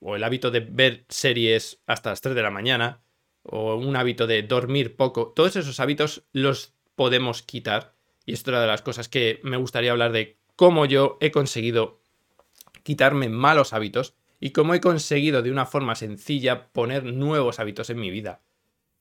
o 0.00 0.16
el 0.16 0.24
hábito 0.24 0.50
de 0.50 0.60
ver 0.60 1.04
series 1.08 1.80
hasta 1.86 2.10
las 2.10 2.20
3 2.20 2.34
de 2.34 2.42
la 2.42 2.50
mañana, 2.50 3.02
o 3.42 3.76
un 3.76 3.96
hábito 3.96 4.26
de 4.26 4.42
dormir 4.42 4.96
poco, 4.96 5.32
todos 5.34 5.56
esos 5.56 5.80
hábitos 5.80 6.24
los 6.32 6.74
podemos 6.94 7.42
quitar. 7.42 7.94
Y 8.24 8.32
esto 8.32 8.50
era 8.50 8.60
de 8.60 8.66
las 8.66 8.82
cosas 8.82 9.08
que 9.08 9.40
me 9.44 9.56
gustaría 9.56 9.92
hablar 9.92 10.12
de 10.12 10.38
cómo 10.56 10.84
yo 10.86 11.18
he 11.20 11.30
conseguido 11.30 12.00
quitarme 12.82 13.28
malos 13.28 13.72
hábitos 13.72 14.14
y 14.40 14.50
cómo 14.50 14.74
he 14.74 14.80
conseguido 14.80 15.42
de 15.42 15.50
una 15.50 15.66
forma 15.66 15.94
sencilla 15.94 16.68
poner 16.68 17.04
nuevos 17.04 17.60
hábitos 17.60 17.90
en 17.90 18.00
mi 18.00 18.10
vida. 18.10 18.40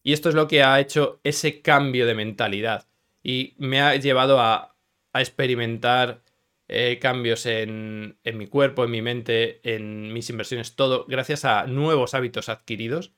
Y 0.03 0.13
esto 0.13 0.29
es 0.29 0.35
lo 0.35 0.47
que 0.47 0.63
ha 0.63 0.79
hecho 0.79 1.19
ese 1.23 1.61
cambio 1.61 2.05
de 2.05 2.13
mentalidad 2.13 2.87
y 3.23 3.55
me 3.57 3.81
ha 3.81 3.95
llevado 3.95 4.39
a, 4.39 4.74
a 5.15 5.21
experimentar 5.21 6.21
eh, 6.67 6.99
cambios 7.01 7.45
en, 7.45 8.19
en 8.25 8.37
mi 8.37 8.47
cuerpo, 8.47 8.83
en 8.83 8.91
mi 8.91 9.01
mente, 9.01 9.61
en 9.63 10.11
mis 10.11 10.29
inversiones, 10.29 10.75
todo 10.75 11.05
gracias 11.07 11.45
a 11.45 11.67
nuevos 11.67 12.13
hábitos 12.13 12.49
adquiridos. 12.49 13.13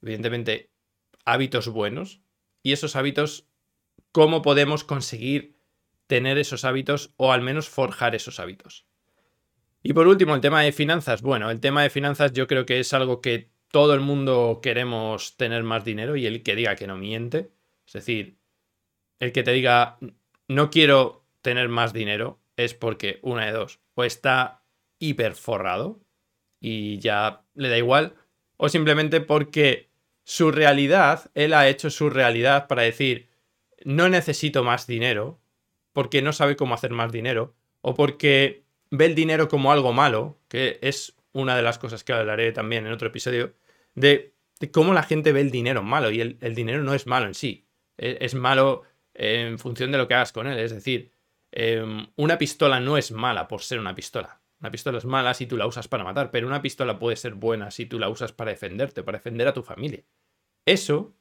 Evidentemente, 0.00 0.70
hábitos 1.26 1.68
buenos. 1.68 2.22
Y 2.62 2.72
esos 2.72 2.96
hábitos, 2.96 3.50
¿cómo 4.12 4.40
podemos 4.40 4.82
conseguir 4.82 5.58
tener 6.06 6.38
esos 6.38 6.64
hábitos 6.64 7.12
o 7.18 7.32
al 7.32 7.42
menos 7.42 7.68
forjar 7.68 8.14
esos 8.14 8.40
hábitos? 8.40 8.86
Y 9.82 9.92
por 9.92 10.06
último, 10.08 10.34
el 10.34 10.40
tema 10.40 10.62
de 10.62 10.72
finanzas. 10.72 11.20
Bueno, 11.20 11.50
el 11.50 11.60
tema 11.60 11.82
de 11.82 11.90
finanzas 11.90 12.32
yo 12.32 12.46
creo 12.46 12.64
que 12.64 12.80
es 12.80 12.94
algo 12.94 13.20
que 13.20 13.50
todo 13.70 13.92
el 13.92 14.00
mundo 14.00 14.60
queremos 14.62 15.36
tener 15.36 15.64
más 15.64 15.84
dinero 15.84 16.16
y 16.16 16.24
el 16.24 16.42
que 16.42 16.56
diga 16.56 16.76
que 16.76 16.86
no 16.86 16.96
miente. 16.96 17.50
Es 17.86 17.92
decir, 17.92 18.38
el 19.20 19.32
que 19.32 19.42
te 19.42 19.52
diga 19.52 19.98
no 20.48 20.70
quiero 20.70 21.25
tener 21.46 21.68
más 21.68 21.92
dinero 21.92 22.40
es 22.56 22.74
porque 22.74 23.20
una 23.22 23.46
de 23.46 23.52
dos, 23.52 23.78
o 23.94 24.02
está 24.02 24.62
hiper 24.98 25.36
forrado 25.36 26.00
y 26.60 26.98
ya 26.98 27.42
le 27.54 27.68
da 27.68 27.78
igual, 27.78 28.14
o 28.56 28.68
simplemente 28.68 29.20
porque 29.20 29.88
su 30.24 30.50
realidad, 30.50 31.30
él 31.34 31.54
ha 31.54 31.68
hecho 31.68 31.88
su 31.88 32.10
realidad 32.10 32.66
para 32.66 32.82
decir, 32.82 33.28
no 33.84 34.08
necesito 34.08 34.64
más 34.64 34.88
dinero, 34.88 35.38
porque 35.92 36.20
no 36.20 36.32
sabe 36.32 36.56
cómo 36.56 36.74
hacer 36.74 36.90
más 36.90 37.12
dinero, 37.12 37.54
o 37.80 37.94
porque 37.94 38.64
ve 38.90 39.06
el 39.06 39.14
dinero 39.14 39.46
como 39.46 39.70
algo 39.70 39.92
malo, 39.92 40.36
que 40.48 40.80
es 40.82 41.14
una 41.30 41.54
de 41.54 41.62
las 41.62 41.78
cosas 41.78 42.02
que 42.02 42.12
hablaré 42.12 42.50
también 42.50 42.86
en 42.86 42.92
otro 42.92 43.06
episodio, 43.06 43.54
de, 43.94 44.32
cómo 44.72 44.94
la 44.94 45.04
gente 45.04 45.30
ve 45.30 45.42
el 45.42 45.52
dinero 45.52 45.84
malo, 45.84 46.10
y 46.10 46.20
el, 46.20 46.38
el 46.40 46.56
dinero 46.56 46.82
no 46.82 46.92
es 46.92 47.06
malo 47.06 47.26
en 47.26 47.34
sí, 47.34 47.68
es, 47.98 48.16
es 48.20 48.34
malo 48.34 48.82
en 49.14 49.60
función 49.60 49.92
de 49.92 49.98
lo 49.98 50.08
que 50.08 50.14
hagas 50.14 50.32
con 50.32 50.48
él, 50.48 50.58
es 50.58 50.72
decir, 50.72 51.12
Em, 51.58 52.06
una 52.16 52.36
pistola 52.36 52.80
no 52.80 52.98
es 52.98 53.12
mala 53.12 53.48
por 53.48 53.62
ser 53.62 53.78
una 53.78 53.94
pistola. 53.94 54.42
Una 54.60 54.70
pistola 54.70 54.98
es 54.98 55.06
mala 55.06 55.32
si 55.32 55.46
tú 55.46 55.56
la 55.56 55.66
usas 55.66 55.88
para 55.88 56.04
matar, 56.04 56.30
pero 56.30 56.46
una 56.46 56.60
pistola 56.60 56.98
puede 56.98 57.16
ser 57.16 57.32
buena 57.32 57.70
si 57.70 57.86
tú 57.86 57.98
la 57.98 58.10
usas 58.10 58.30
para 58.32 58.50
defenderte, 58.50 59.02
para 59.02 59.16
defender 59.16 59.48
a 59.48 59.54
tu 59.54 59.62
familia. 59.62 60.04
Eso 60.66 61.16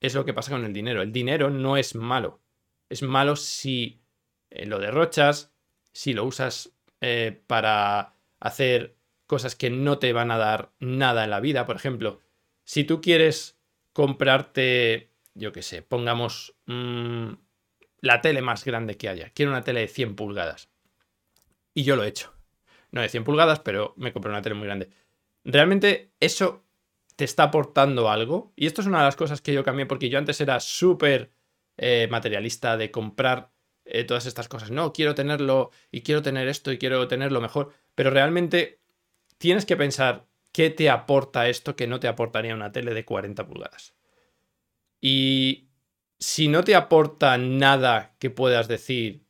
es 0.00 0.14
lo 0.14 0.26
que 0.26 0.34
pasa 0.34 0.50
con 0.50 0.66
el 0.66 0.74
dinero. 0.74 1.00
El 1.00 1.12
dinero 1.12 1.48
no 1.48 1.78
es 1.78 1.94
malo. 1.94 2.42
Es 2.90 3.02
malo 3.02 3.36
si 3.36 4.02
eh, 4.50 4.66
lo 4.66 4.78
derrochas, 4.80 5.50
si 5.92 6.12
lo 6.12 6.24
usas 6.24 6.76
eh, 7.00 7.42
para 7.46 8.16
hacer 8.38 8.96
cosas 9.26 9.56
que 9.56 9.70
no 9.70 9.98
te 9.98 10.12
van 10.12 10.30
a 10.30 10.36
dar 10.36 10.72
nada 10.78 11.24
en 11.24 11.30
la 11.30 11.40
vida. 11.40 11.64
Por 11.64 11.76
ejemplo, 11.76 12.20
si 12.64 12.84
tú 12.84 13.00
quieres 13.00 13.58
comprarte, 13.94 15.10
yo 15.32 15.52
qué 15.52 15.62
sé, 15.62 15.80
pongamos 15.80 16.54
mm, 16.66 17.32
la 18.00 18.20
tele 18.20 18.42
más 18.42 18.64
grande 18.64 18.96
que 18.96 19.08
haya. 19.08 19.30
Quiero 19.30 19.52
una 19.52 19.64
tele 19.64 19.80
de 19.80 19.88
100 19.88 20.16
pulgadas. 20.16 20.68
Y 21.74 21.84
yo 21.84 21.96
lo 21.96 22.04
he 22.04 22.08
hecho. 22.08 22.32
No 22.90 23.00
de 23.00 23.08
100 23.08 23.24
pulgadas, 23.24 23.60
pero 23.60 23.94
me 23.96 24.12
compré 24.12 24.30
una 24.30 24.42
tele 24.42 24.54
muy 24.54 24.66
grande. 24.66 24.90
Realmente 25.44 26.12
eso 26.20 26.64
te 27.16 27.24
está 27.24 27.44
aportando 27.44 28.10
algo. 28.10 28.52
Y 28.56 28.66
esto 28.66 28.80
es 28.80 28.86
una 28.86 28.98
de 28.98 29.04
las 29.04 29.16
cosas 29.16 29.40
que 29.40 29.52
yo 29.52 29.64
cambié 29.64 29.86
porque 29.86 30.08
yo 30.08 30.18
antes 30.18 30.40
era 30.40 30.58
súper 30.60 31.30
eh, 31.76 32.08
materialista 32.10 32.76
de 32.76 32.90
comprar 32.90 33.52
eh, 33.84 34.04
todas 34.04 34.26
estas 34.26 34.48
cosas. 34.48 34.70
No, 34.70 34.92
quiero 34.92 35.14
tenerlo 35.14 35.70
y 35.90 36.02
quiero 36.02 36.22
tener 36.22 36.48
esto 36.48 36.72
y 36.72 36.78
quiero 36.78 37.06
tenerlo 37.08 37.40
mejor. 37.40 37.72
Pero 37.94 38.10
realmente 38.10 38.80
tienes 39.38 39.66
que 39.66 39.76
pensar 39.76 40.26
qué 40.52 40.70
te 40.70 40.90
aporta 40.90 41.48
esto 41.48 41.76
que 41.76 41.86
no 41.86 42.00
te 42.00 42.08
aportaría 42.08 42.54
una 42.54 42.72
tele 42.72 42.94
de 42.94 43.04
40 43.04 43.46
pulgadas. 43.46 43.94
Y 45.00 45.69
si 46.20 46.48
no 46.48 46.62
te 46.62 46.74
aporta 46.74 47.38
nada 47.38 48.14
que 48.18 48.30
puedas 48.30 48.68
decir, 48.68 49.24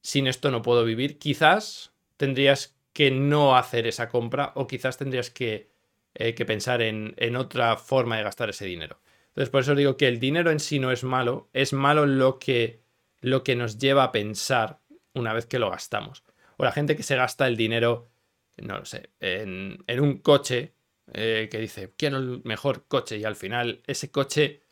sin 0.00 0.26
esto 0.26 0.50
no 0.50 0.62
puedo 0.62 0.84
vivir, 0.84 1.18
quizás 1.18 1.92
tendrías 2.16 2.76
que 2.92 3.10
no 3.10 3.56
hacer 3.56 3.86
esa 3.86 4.08
compra 4.08 4.52
o 4.56 4.66
quizás 4.66 4.96
tendrías 4.96 5.30
que, 5.30 5.70
eh, 6.14 6.34
pensar 6.44 6.82
en, 6.82 7.14
en, 7.18 7.36
otra 7.36 7.76
forma 7.76 8.16
de 8.16 8.24
gastar 8.24 8.50
ese 8.50 8.64
dinero. 8.64 9.00
Entonces, 9.28 9.50
por 9.50 9.62
eso 9.62 9.74
digo 9.74 9.96
que 9.96 10.08
el 10.08 10.18
dinero 10.18 10.50
en 10.50 10.60
sí 10.60 10.78
no 10.78 10.90
es 10.90 11.04
malo, 11.04 11.48
es 11.52 11.72
malo 11.72 12.06
lo 12.06 12.38
que, 12.38 12.82
lo 13.20 13.44
que 13.44 13.56
nos 13.56 13.78
lleva 13.78 14.04
a 14.04 14.12
pensar 14.12 14.80
una 15.14 15.32
vez 15.32 15.46
que 15.46 15.58
lo 15.58 15.70
gastamos. 15.70 16.22
O 16.56 16.64
la 16.64 16.72
gente 16.72 16.96
que 16.96 17.02
se 17.02 17.16
gasta 17.16 17.46
el 17.46 17.56
dinero, 17.56 18.10
no 18.56 18.78
lo 18.78 18.84
sé, 18.84 19.10
en, 19.20 19.84
en 19.86 20.00
un 20.00 20.18
coche 20.18 20.74
eh, 21.12 21.48
que 21.50 21.58
dice, 21.58 21.92
quiero 21.96 22.18
el 22.18 22.42
mejor 22.44 22.86
coche 22.86 23.18
y 23.18 23.24
al 23.24 23.36
final 23.36 23.82
ese 23.86 24.10
coche, 24.10 24.62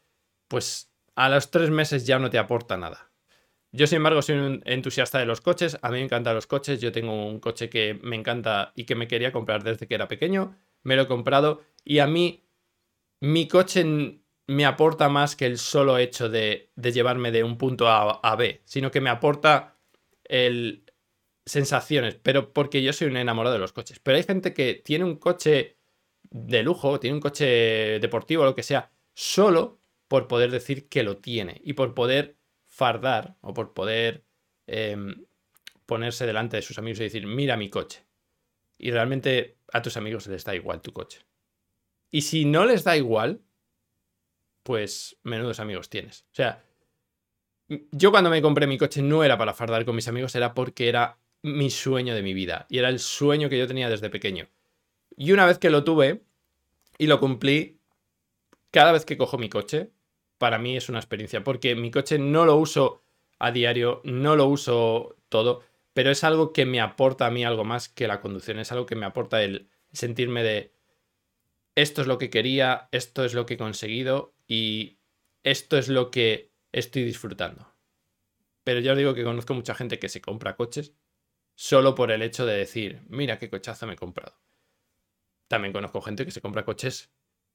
pues 0.49 0.90
a 1.15 1.29
los 1.29 1.51
tres 1.51 1.71
meses 1.71 2.07
ya 2.07 2.19
no 2.19 2.31
te 2.31 2.39
aporta 2.39 2.77
nada. 2.77 3.11
Yo, 3.73 3.87
sin 3.87 3.97
embargo, 3.97 4.21
soy 4.23 4.37
un 4.37 4.63
entusiasta 4.65 5.19
de 5.19 5.27
los 5.27 5.41
coches. 5.41 5.79
A 5.83 5.91
mí 5.91 5.99
me 5.99 6.05
encantan 6.05 6.35
los 6.35 6.47
coches. 6.47 6.81
Yo 6.81 6.91
tengo 6.91 7.27
un 7.27 7.39
coche 7.39 7.71
que 7.71 7.99
me 8.03 8.17
encanta 8.17 8.73
y 8.75 8.85
que 8.85 8.97
me 8.97 9.07
quería 9.07 9.31
comprar 9.31 9.63
desde 9.63 9.87
que 9.87 9.95
era 9.95 10.09
pequeño. 10.09 10.57
Me 10.83 10.97
lo 10.97 11.03
he 11.03 11.07
comprado 11.07 11.63
y 11.85 12.01
a 12.01 12.07
mí 12.07 12.45
mi 13.21 13.47
coche 13.47 13.85
me 14.47 14.67
aporta 14.67 15.09
más 15.09 15.37
que 15.37 15.47
el 15.47 15.59
solo 15.59 15.99
hecho 15.99 16.29
de, 16.29 16.73
llevarme 16.77 17.31
de 17.31 17.45
un 17.45 17.59
punto 17.59 17.87
A 17.89 18.19
a 18.23 18.35
B, 18.35 18.63
sino 18.65 18.91
que 18.91 19.01
me 19.01 19.11
aporta 19.11 19.77
el, 20.25 20.85
sensaciones, 21.47 22.17
pero 22.17 22.53
porque 22.53 22.83
yo 22.83 22.93
soy 22.93 23.09
un 23.09 23.17
enamorado 23.17 23.55
de 23.55 23.61
los 23.61 23.73
coches. 23.73 24.01
Pero 24.01 24.17
hay 24.17 24.25
gente 24.25 24.55
que 24.55 24.75
tiene 24.75 25.05
un 25.05 25.17
coche 25.17 25.77
de 26.23 26.63
lujo, 26.63 27.01
tiene 27.01 27.15
un 27.15 27.21
coche 27.21 27.99
deportivo, 28.01 28.45
lo 28.45 28.55
que 28.55 28.63
sea, 28.63 28.91
solo 29.15 29.80
por 30.11 30.27
poder 30.27 30.51
decir 30.51 30.89
que 30.89 31.05
lo 31.05 31.19
tiene 31.19 31.61
y 31.63 31.75
por 31.75 31.95
poder 31.95 32.37
fardar 32.67 33.37
o 33.43 33.55
por 33.55 33.75
poder 33.75 34.25
em, 34.67 35.25
ponerse 35.87 36.27
delante 36.27 36.57
de 36.57 36.63
sus 36.63 36.79
amigos 36.79 36.99
y 36.99 37.05
decir, 37.05 37.29
mira 37.29 37.57
mi 37.57 37.71
coche. 37.71 38.05
Y 38.77 38.91
realmente 38.91 39.59
a 39.73 39.83
tus 39.83 39.97
amigos 39.97 40.27
les 40.27 40.43
da 40.43 40.57
igual 40.57 40.83
tu 40.83 40.93
coche. 40.93 41.21
Y 42.11 42.23
si 42.23 42.45
no 42.45 42.65
les 42.65 42.83
da 42.83 42.97
igual, 42.97 43.41
pues 44.65 45.17
menudos 45.23 45.61
amigos 45.61 45.89
tienes. 45.89 46.23
O 46.33 46.35
sea, 46.35 46.65
yo 47.69 48.11
cuando 48.11 48.31
me 48.31 48.43
compré 48.43 48.67
mi 48.67 48.79
coche 48.79 49.03
no 49.03 49.23
era 49.23 49.39
para 49.39 49.55
fardar 49.55 49.85
con 49.85 49.95
mis 49.95 50.09
amigos, 50.09 50.35
era 50.35 50.55
porque 50.55 50.89
era 50.89 51.21
mi 51.43 51.71
sueño 51.71 52.17
de 52.17 52.23
mi 52.23 52.35
vida. 52.35 52.67
Y 52.69 52.79
era 52.79 52.89
el 52.89 52.99
sueño 52.99 53.49
que 53.49 53.59
yo 53.59 53.69
tenía 53.69 53.89
desde 53.89 54.11
pequeño. 54.11 54.49
Y 55.17 55.31
una 55.31 55.47
vez 55.47 55.61
que 55.61 55.71
lo 55.71 55.85
tuve 55.85 56.25
y 56.99 57.07
lo 57.07 57.21
cumplí, 57.21 57.79
cada 58.73 58.91
vez 58.91 59.05
que 59.05 59.17
cojo 59.17 59.39
mi 59.39 59.49
coche, 59.49 59.93
para 60.41 60.59
mí 60.59 60.75
es 60.75 60.89
una 60.89 60.99
experiencia, 60.99 61.45
porque 61.45 61.77
mi 61.77 61.91
coche 61.91 62.19
no 62.19 62.47
lo 62.47 62.57
uso 62.57 63.05
a 63.39 63.53
diario, 63.53 64.01
no 64.05 64.37
lo 64.37 64.47
uso 64.47 65.19
todo, 65.29 65.63
pero 65.93 66.11
es 66.11 66.25
algo 66.25 66.55
que 66.55 66.65
me 66.65 66.81
aporta 66.81 67.27
a 67.27 67.31
mí 67.31 67.45
algo 67.45 67.63
más 67.63 67.91
que 67.91 68.09
la 68.09 68.23
conducción, 68.23 68.59
es 68.59 68.73
algo 68.73 68.87
que 68.87 68.97
me 68.97 69.05
aporta 69.05 69.43
el 69.43 69.69
sentirme 69.93 70.43
de 70.43 70.73
esto 71.75 72.01
es 72.01 72.07
lo 72.07 72.17
que 72.17 72.31
quería, 72.31 72.89
esto 72.91 73.23
es 73.27 73.35
lo 73.35 73.45
que 73.45 73.55
he 73.55 73.59
conseguido 73.59 74.35
y 74.47 74.99
esto 75.43 75.77
es 75.77 75.89
lo 75.89 76.11
que 76.11 76.55
estoy 76.73 77.05
disfrutando. 77.05 77.75
Pero 78.65 78.81
yo 78.81 78.93
os 78.93 78.99
digo 78.99 79.13
que 79.13 79.25
conozco 79.25 79.53
mucha 79.53 79.75
gente 79.75 79.99
que 79.99 80.09
se 80.09 80.23
compra 80.23 80.57
coches 80.57 80.95
solo 81.55 81.95
por 81.95 82.11
el 82.13 82.23
hecho 82.23 82.47
de 82.47 82.57
decir, 82.57 83.03
mira 83.09 83.39
qué 83.39 83.51
cochazo 83.51 83.87
me 83.87 83.93
he 83.93 83.97
comprado. 83.97 84.41
También 85.49 85.75
conozco 85.75 86.01
gente 86.01 86.25
que 86.25 86.31
se 86.31 86.41
compra 86.41 86.65
coches 86.65 87.13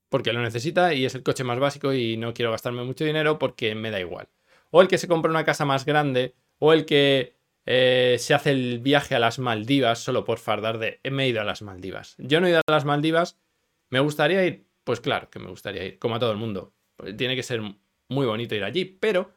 porque 0.09 0.33
lo 0.33 0.41
necesita 0.41 0.93
y 0.93 1.05
es 1.05 1.15
el 1.15 1.23
coche 1.23 1.43
más 1.43 1.59
básico 1.59 1.93
y 1.93 2.17
no 2.17 2.33
quiero 2.33 2.51
gastarme 2.51 2.83
mucho 2.83 3.05
dinero 3.05 3.39
porque 3.39 3.75
me 3.75 3.91
da 3.91 3.99
igual. 3.99 4.29
O 4.71 4.81
el 4.81 4.87
que 4.87 4.97
se 4.97 5.07
compra 5.07 5.31
una 5.31 5.45
casa 5.45 5.65
más 5.65 5.85
grande, 5.85 6.35
o 6.59 6.73
el 6.73 6.85
que 6.85 7.35
eh, 7.65 8.17
se 8.19 8.33
hace 8.33 8.51
el 8.51 8.79
viaje 8.79 9.15
a 9.15 9.19
las 9.19 9.39
Maldivas 9.39 9.99
solo 9.99 10.23
por 10.23 10.37
fardar 10.37 10.77
de 10.77 10.99
me 11.09 11.25
he 11.25 11.29
ido 11.29 11.41
a 11.41 11.45
las 11.45 11.61
Maldivas. 11.61 12.15
Yo 12.17 12.39
no 12.39 12.47
he 12.47 12.51
ido 12.51 12.61
a 12.65 12.71
las 12.71 12.85
Maldivas, 12.85 13.39
me 13.89 13.99
gustaría 13.99 14.45
ir, 14.45 14.67
pues 14.83 15.01
claro 15.01 15.29
que 15.29 15.39
me 15.39 15.49
gustaría 15.49 15.83
ir, 15.85 15.99
como 15.99 16.15
a 16.15 16.19
todo 16.19 16.31
el 16.31 16.37
mundo. 16.37 16.73
Tiene 17.17 17.35
que 17.35 17.43
ser 17.43 17.61
muy 18.07 18.25
bonito 18.25 18.55
ir 18.55 18.63
allí, 18.63 18.85
pero 18.85 19.33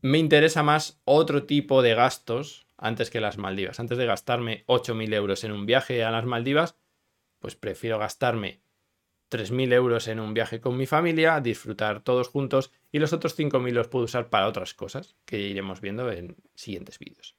me 0.00 0.18
interesa 0.18 0.62
más 0.62 1.00
otro 1.04 1.44
tipo 1.44 1.82
de 1.82 1.94
gastos 1.94 2.66
antes 2.76 3.10
que 3.10 3.20
las 3.20 3.38
Maldivas. 3.38 3.80
Antes 3.80 3.98
de 3.98 4.06
gastarme 4.06 4.64
8.000 4.66 5.14
euros 5.14 5.44
en 5.44 5.52
un 5.52 5.66
viaje 5.66 6.04
a 6.04 6.10
las 6.10 6.24
Maldivas, 6.24 6.76
pues 7.38 7.56
prefiero 7.56 7.98
gastarme 7.98 8.60
3.000 9.32 9.72
euros 9.72 10.06
en 10.08 10.20
un 10.20 10.34
viaje 10.34 10.60
con 10.60 10.76
mi 10.76 10.86
familia, 10.86 11.40
disfrutar 11.40 12.04
todos 12.04 12.28
juntos 12.28 12.70
y 12.92 12.98
los 12.98 13.14
otros 13.14 13.36
5.000 13.38 13.72
los 13.72 13.88
puedo 13.88 14.04
usar 14.04 14.28
para 14.28 14.46
otras 14.46 14.74
cosas 14.74 15.16
que 15.24 15.40
iremos 15.40 15.80
viendo 15.80 16.12
en 16.12 16.36
siguientes 16.54 16.98
vídeos. 16.98 17.34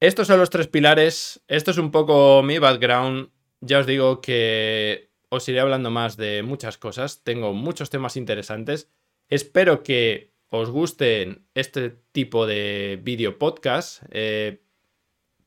Estos 0.00 0.26
son 0.26 0.40
los 0.40 0.50
tres 0.50 0.66
pilares, 0.66 1.42
esto 1.46 1.70
es 1.70 1.78
un 1.78 1.90
poco 1.90 2.42
mi 2.42 2.58
background, 2.58 3.30
ya 3.60 3.78
os 3.78 3.86
digo 3.86 4.20
que 4.20 5.10
os 5.30 5.48
iré 5.48 5.60
hablando 5.60 5.90
más 5.90 6.16
de 6.16 6.42
muchas 6.42 6.76
cosas, 6.76 7.22
tengo 7.22 7.54
muchos 7.54 7.88
temas 7.88 8.16
interesantes, 8.16 8.90
espero 9.28 9.82
que 9.82 10.34
os 10.48 10.70
gusten 10.70 11.46
este 11.54 11.90
tipo 12.12 12.46
de 12.46 13.00
vídeo 13.02 13.38
podcast, 13.38 14.02
eh, 14.10 14.62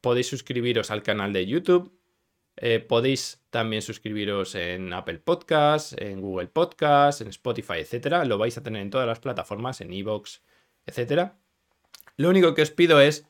podéis 0.01 0.27
suscribiros 0.27 0.89
al 0.89 1.03
canal 1.03 1.33
de 1.33 1.45
YouTube, 1.45 1.98
eh, 2.61 2.81
podéis 2.81 3.41
también 3.49 3.81
suscribiros 3.81 4.53
en 4.53 4.91
Apple 4.91 5.19
Podcasts, 5.19 5.95
en 5.97 6.19
Google 6.19 6.47
Podcasts, 6.47 7.21
en 7.21 7.29
Spotify, 7.29 7.75
etc. 7.79 8.25
Lo 8.25 8.37
vais 8.37 8.57
a 8.57 8.63
tener 8.63 8.81
en 8.81 8.89
todas 8.89 9.07
las 9.07 9.21
plataformas, 9.21 9.79
en 9.79 9.93
Evox, 9.93 10.43
etc. 10.85 11.31
Lo 12.17 12.29
único 12.29 12.53
que 12.53 12.61
os 12.61 12.71
pido 12.71 12.99
es 12.99 13.25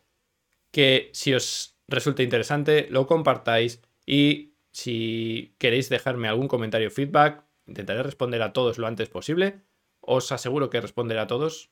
que 0.71 1.11
si 1.13 1.35
os 1.35 1.77
resulta 1.87 2.23
interesante, 2.23 2.87
lo 2.89 3.05
compartáis 3.05 3.81
y 4.03 4.55
si 4.71 5.55
queréis 5.59 5.89
dejarme 5.89 6.27
algún 6.27 6.47
comentario 6.47 6.87
o 6.87 6.91
feedback, 6.91 7.45
intentaré 7.67 8.01
responder 8.01 8.41
a 8.41 8.51
todos 8.51 8.79
lo 8.79 8.87
antes 8.87 9.09
posible. 9.09 9.61
Os 10.01 10.31
aseguro 10.31 10.71
que 10.71 10.81
responderé 10.81 11.19
a 11.19 11.27
todos. 11.27 11.69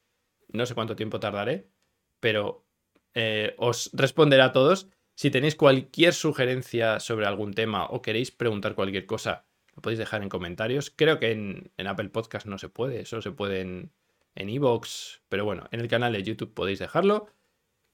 No 0.49 0.67
sé 0.67 0.75
cuánto 0.75 0.95
tiempo 0.95 1.19
tardaré, 1.19 1.71
pero 2.19 2.67
eh, 3.15 3.55
os 3.57 3.89
responderé 3.93 4.43
a 4.43 4.51
todos. 4.51 4.89
Si 5.17 5.31
tenéis 5.31 5.55
cualquier 5.55 6.13
sugerencia 6.13 6.99
sobre 6.99 7.25
algún 7.25 7.55
tema 7.55 7.87
o 7.87 8.03
queréis 8.03 8.29
preguntar 8.29 8.75
cualquier 8.75 9.07
cosa, 9.07 9.47
lo 9.75 9.81
podéis 9.81 9.97
dejar 9.97 10.21
en 10.21 10.29
comentarios. 10.29 10.93
Creo 10.95 11.17
que 11.17 11.31
en, 11.31 11.71
Apple 11.87 12.09
Podcast 12.09 12.45
no 12.45 12.59
se 12.59 12.69
puede, 12.69 13.01
eso 13.01 13.19
se 13.23 13.31
puede 13.31 13.61
en 13.61 13.91
Evox, 14.35 15.23
pero 15.27 15.43
bueno, 15.43 15.67
en 15.71 15.79
el 15.79 15.87
canal 15.87 16.13
de 16.13 16.21
YouTube 16.21 16.53
podéis 16.53 16.77
dejarlo. 16.77 17.25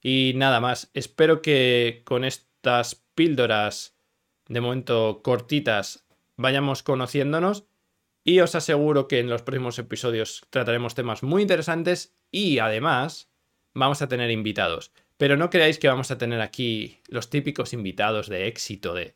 Y 0.02 0.34
nada 0.36 0.60
más, 0.60 0.92
espero 0.94 1.42
que 1.42 2.02
con 2.04 2.26
estas 2.26 3.06
píldoras 3.16 3.96
de 4.50 4.60
momento 4.60 5.22
cortitas 5.24 6.06
vayamos 6.36 6.84
conociéndonos 6.84 7.64
y 8.26 8.42
os 8.42 8.54
aseguro 8.54 9.08
que 9.08 9.20
en 9.20 9.30
los 9.30 9.44
próximos 9.44 9.80
episodios 9.80 10.46
trataremos 10.50 10.94
temas 10.94 11.24
muy 11.24 11.42
interesantes 11.42 12.18
y 12.32 12.60
además 12.60 13.32
vamos 13.74 14.02
a 14.02 14.10
tener 14.10 14.30
invitados. 14.30 14.92
Pero 15.18 15.38
no 15.38 15.50
creáis 15.50 15.80
que 15.80 15.88
vamos 15.88 16.12
a 16.12 16.18
tener 16.18 16.42
aquí 16.42 17.00
los 17.08 17.30
típicos 17.30 17.74
invitados 17.74 18.28
de 18.28 18.48
éxito 18.48 18.94
de 18.94 19.16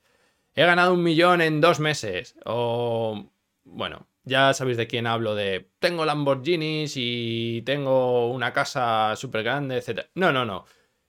he 0.55 0.65
ganado 0.65 0.93
un 0.93 1.03
millón 1.03 1.41
en 1.41 1.61
dos 1.61 1.79
meses 1.79 2.35
o 2.43 3.29
bueno, 3.63 4.07
ya 4.23 4.53
sabéis 4.53 4.77
de 4.77 4.87
quién 4.87 5.07
hablo 5.07 5.35
de 5.35 5.69
tengo 5.79 6.03
Lamborghinis 6.03 6.93
y 6.95 7.61
tengo 7.63 8.31
una 8.31 8.53
casa 8.53 9.15
súper 9.15 9.43
grande, 9.43 9.77
etc. 9.77 10.07
No, 10.15 10.33
no, 10.33 10.45
no. 10.45 10.65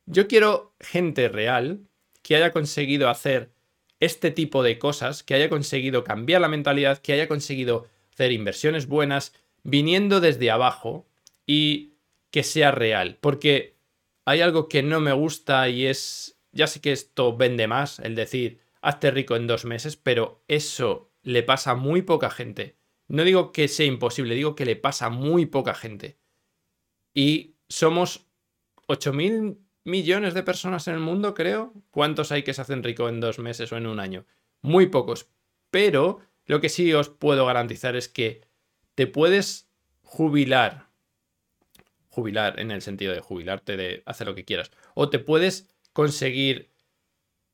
Yo 0.06 0.28
quiero 0.28 0.74
gente 0.80 1.28
real 1.28 1.80
que 2.22 2.36
haya 2.36 2.52
conseguido 2.52 3.08
hacer 3.08 3.50
este 4.00 4.30
tipo 4.30 4.62
de 4.62 4.78
cosas, 4.78 5.22
que 5.22 5.34
haya 5.34 5.48
conseguido 5.48 6.04
cambiar 6.04 6.40
la 6.40 6.48
mentalidad, 6.48 6.98
que 6.98 7.12
haya 7.12 7.26
conseguido 7.26 7.86
hacer 8.12 8.32
inversiones 8.32 8.86
buenas, 8.86 9.34
viniendo 9.62 10.20
desde 10.20 10.50
abajo 10.50 11.06
y 11.46 11.94
que 12.30 12.42
sea 12.42 12.70
real. 12.70 13.18
Porque 13.20 13.77
hay 14.28 14.42
algo 14.42 14.68
que 14.68 14.82
no 14.82 15.00
me 15.00 15.14
gusta 15.14 15.70
y 15.70 15.86
es, 15.86 16.38
ya 16.52 16.66
sé 16.66 16.82
que 16.82 16.92
esto 16.92 17.34
vende 17.34 17.66
más, 17.66 17.98
el 17.98 18.14
decir, 18.14 18.60
hazte 18.82 19.10
rico 19.10 19.36
en 19.36 19.46
dos 19.46 19.64
meses, 19.64 19.96
pero 19.96 20.44
eso 20.48 21.10
le 21.22 21.42
pasa 21.42 21.70
a 21.70 21.76
muy 21.76 22.02
poca 22.02 22.28
gente. 22.28 22.76
No 23.06 23.24
digo 23.24 23.52
que 23.52 23.68
sea 23.68 23.86
imposible, 23.86 24.34
digo 24.34 24.54
que 24.54 24.66
le 24.66 24.76
pasa 24.76 25.06
a 25.06 25.10
muy 25.10 25.46
poca 25.46 25.72
gente. 25.72 26.18
Y 27.14 27.54
somos 27.70 28.26
8.000 28.86 29.56
millones 29.84 30.34
de 30.34 30.42
personas 30.42 30.86
en 30.88 30.94
el 30.96 31.00
mundo, 31.00 31.32
creo. 31.32 31.72
¿Cuántos 31.90 32.30
hay 32.30 32.42
que 32.42 32.52
se 32.52 32.60
hacen 32.60 32.82
rico 32.82 33.08
en 33.08 33.20
dos 33.20 33.38
meses 33.38 33.72
o 33.72 33.78
en 33.78 33.86
un 33.86 33.98
año? 33.98 34.26
Muy 34.60 34.88
pocos. 34.88 35.30
Pero 35.70 36.20
lo 36.44 36.60
que 36.60 36.68
sí 36.68 36.92
os 36.92 37.08
puedo 37.08 37.46
garantizar 37.46 37.96
es 37.96 38.10
que 38.10 38.42
te 38.94 39.06
puedes 39.06 39.70
jubilar 40.02 40.87
jubilar 42.18 42.58
en 42.58 42.72
el 42.72 42.82
sentido 42.82 43.14
de 43.14 43.20
jubilarte 43.20 43.76
de 43.76 44.02
hacer 44.04 44.26
lo 44.26 44.34
que 44.34 44.44
quieras. 44.44 44.72
O 44.94 45.08
te 45.08 45.20
puedes 45.20 45.70
conseguir 45.92 46.72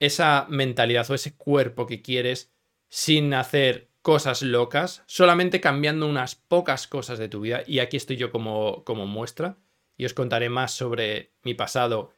esa 0.01 0.47
mentalidad 0.49 1.11
o 1.11 1.15
ese 1.15 1.37
cuerpo 1.37 1.87
que 1.87 2.01
quieres 2.01 2.51
sin 2.89 3.35
hacer 3.35 3.91
cosas 4.01 4.41
locas, 4.41 5.03
solamente 5.07 5.61
cambiando 5.61 6.07
unas 6.07 6.35
pocas 6.35 6.87
cosas 6.87 7.19
de 7.19 7.29
tu 7.29 7.43
vida. 7.43 7.63
Y 7.67 7.81
aquí 7.81 7.99
estoy 7.99 8.17
yo 8.17 8.31
como, 8.31 8.85
como 8.85 9.07
muestra 9.07 9.59
y 9.99 10.07
os 10.07 10.15
contaré 10.15 10.49
más 10.49 10.73
sobre 10.73 11.35
mi 11.43 11.53
pasado 11.53 12.15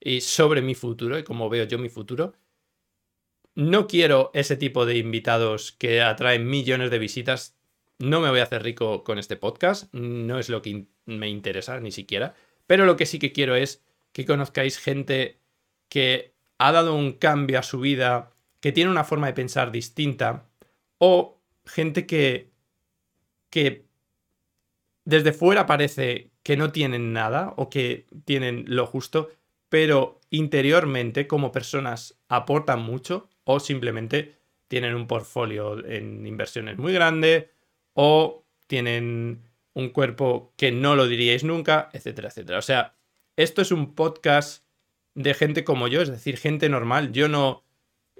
y 0.00 0.22
sobre 0.22 0.62
mi 0.62 0.74
futuro 0.74 1.18
y 1.18 1.22
cómo 1.22 1.50
veo 1.50 1.64
yo 1.64 1.78
mi 1.78 1.90
futuro. 1.90 2.32
No 3.54 3.86
quiero 3.86 4.30
ese 4.32 4.56
tipo 4.56 4.86
de 4.86 4.96
invitados 4.96 5.72
que 5.72 6.00
atraen 6.00 6.48
millones 6.48 6.90
de 6.90 6.98
visitas 6.98 7.59
no 8.00 8.20
me 8.20 8.30
voy 8.30 8.40
a 8.40 8.44
hacer 8.44 8.62
rico 8.62 9.04
con 9.04 9.18
este 9.18 9.36
podcast, 9.36 9.92
no 9.92 10.38
es 10.38 10.48
lo 10.48 10.62
que 10.62 10.86
me 11.04 11.28
interesa 11.28 11.78
ni 11.80 11.92
siquiera, 11.92 12.34
pero 12.66 12.86
lo 12.86 12.96
que 12.96 13.06
sí 13.06 13.18
que 13.18 13.32
quiero 13.32 13.54
es 13.54 13.84
que 14.12 14.24
conozcáis 14.24 14.78
gente 14.78 15.38
que 15.88 16.34
ha 16.58 16.72
dado 16.72 16.94
un 16.94 17.12
cambio 17.12 17.58
a 17.58 17.62
su 17.62 17.78
vida, 17.78 18.32
que 18.60 18.72
tiene 18.72 18.90
una 18.90 19.04
forma 19.04 19.26
de 19.26 19.34
pensar 19.34 19.70
distinta, 19.70 20.48
o 20.98 21.40
gente 21.66 22.06
que, 22.06 22.50
que 23.50 23.84
desde 25.04 25.32
fuera 25.32 25.66
parece 25.66 26.30
que 26.42 26.56
no 26.56 26.72
tienen 26.72 27.12
nada 27.12 27.52
o 27.56 27.68
que 27.68 28.06
tienen 28.24 28.64
lo 28.66 28.86
justo, 28.86 29.30
pero 29.68 30.20
interiormente 30.30 31.26
como 31.26 31.52
personas 31.52 32.18
aportan 32.28 32.80
mucho 32.80 33.28
o 33.44 33.60
simplemente 33.60 34.36
tienen 34.68 34.94
un 34.94 35.06
portfolio 35.06 35.84
en 35.84 36.26
inversiones 36.26 36.78
muy 36.78 36.92
grande 36.92 37.50
o 38.02 38.46
tienen 38.66 39.42
un 39.74 39.90
cuerpo 39.90 40.54
que 40.56 40.72
no 40.72 40.96
lo 40.96 41.06
diríais 41.06 41.44
nunca, 41.44 41.90
etcétera, 41.92 42.28
etcétera. 42.28 42.58
O 42.58 42.62
sea, 42.62 42.94
esto 43.36 43.60
es 43.60 43.72
un 43.72 43.94
podcast 43.94 44.64
de 45.14 45.34
gente 45.34 45.64
como 45.64 45.86
yo, 45.86 46.00
es 46.00 46.08
decir, 46.08 46.38
gente 46.38 46.70
normal. 46.70 47.12
Yo 47.12 47.28
no, 47.28 47.62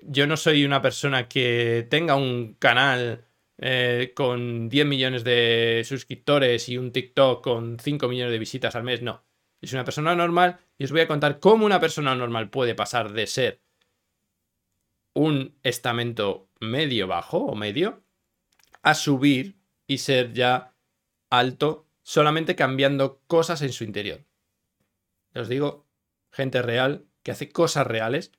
yo 0.03 0.27
no 0.27 0.37
soy 0.37 0.66
una 0.66 0.83
persona 0.83 1.29
que 1.29 1.87
tenga 1.88 2.14
un 2.14 2.57
canal 2.59 3.25
eh, 3.57 4.12
con 4.14 4.69
10 4.69 4.85
millones 4.85 5.25
de 5.25 5.81
suscriptores 5.87 6.69
y 6.69 6.77
un 6.77 6.93
TikTok 6.93 7.43
con 7.43 7.79
5 7.81 8.07
millones 8.07 8.33
de 8.33 8.38
visitas 8.38 8.77
al 8.77 8.85
mes, 8.85 9.01
no. 9.01 9.25
Es 9.62 9.73
una 9.73 9.85
persona 9.85 10.14
normal 10.14 10.59
y 10.77 10.85
os 10.85 10.93
voy 10.93 11.01
a 11.01 11.09
contar 11.09 11.40
cómo 11.40 11.64
una 11.64 11.81
persona 11.81 12.14
normal 12.14 12.51
puede 12.51 12.75
pasar 12.75 13.12
de 13.12 13.27
ser 13.27 13.62
un 15.14 15.57
estamento 15.62 16.51
medio 16.61 17.07
bajo 17.07 17.38
o 17.38 17.55
medio 17.55 18.03
a 18.83 18.95
subir 18.95 19.60
y 19.90 19.98
ser 19.98 20.33
ya 20.33 20.72
alto 21.31 21.88
solamente 22.03 22.55
cambiando 22.55 23.20
cosas 23.26 23.61
en 23.62 23.72
su 23.72 23.83
interior. 23.83 24.24
Os 25.35 25.48
digo, 25.48 25.88
gente 26.31 26.62
real 26.62 27.07
que 27.24 27.33
hace 27.33 27.50
cosas 27.50 27.88
reales. 27.88 28.31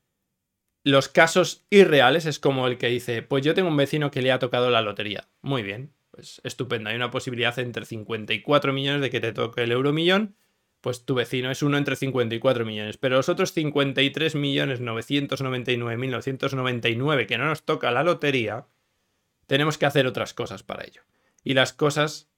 Los 0.85 1.09
casos 1.09 1.65
irreales 1.69 2.25
es 2.25 2.39
como 2.39 2.67
el 2.67 2.77
que 2.77 2.87
dice, 2.87 3.21
pues 3.21 3.43
yo 3.43 3.53
tengo 3.53 3.67
un 3.67 3.75
vecino 3.75 4.11
que 4.11 4.21
le 4.21 4.31
ha 4.31 4.39
tocado 4.39 4.69
la 4.69 4.81
lotería. 4.81 5.27
Muy 5.41 5.61
bien, 5.61 5.91
pues 6.11 6.39
estupendo. 6.45 6.89
Hay 6.89 6.95
una 6.95 7.11
posibilidad 7.11 7.59
entre 7.59 7.83
54 7.83 8.71
millones 8.71 9.01
de 9.01 9.09
que 9.09 9.19
te 9.19 9.33
toque 9.33 9.63
el 9.63 9.73
euro 9.73 9.91
millón. 9.91 10.37
Pues 10.79 11.03
tu 11.03 11.15
vecino 11.15 11.51
es 11.51 11.63
uno 11.63 11.77
entre 11.77 11.97
54 11.97 12.65
millones. 12.65 12.95
Pero 12.95 13.17
los 13.17 13.27
otros 13.27 13.51
53 13.51 14.35
millones 14.35 14.79
999 14.79 17.27
que 17.27 17.37
no 17.37 17.45
nos 17.45 17.63
toca 17.63 17.91
la 17.91 18.03
lotería, 18.03 18.67
tenemos 19.47 19.77
que 19.77 19.85
hacer 19.85 20.07
otras 20.07 20.33
cosas 20.33 20.63
para 20.63 20.85
ello. 20.85 21.01
Y 21.43 21.53
las 21.53 21.73
cosas 21.73 22.29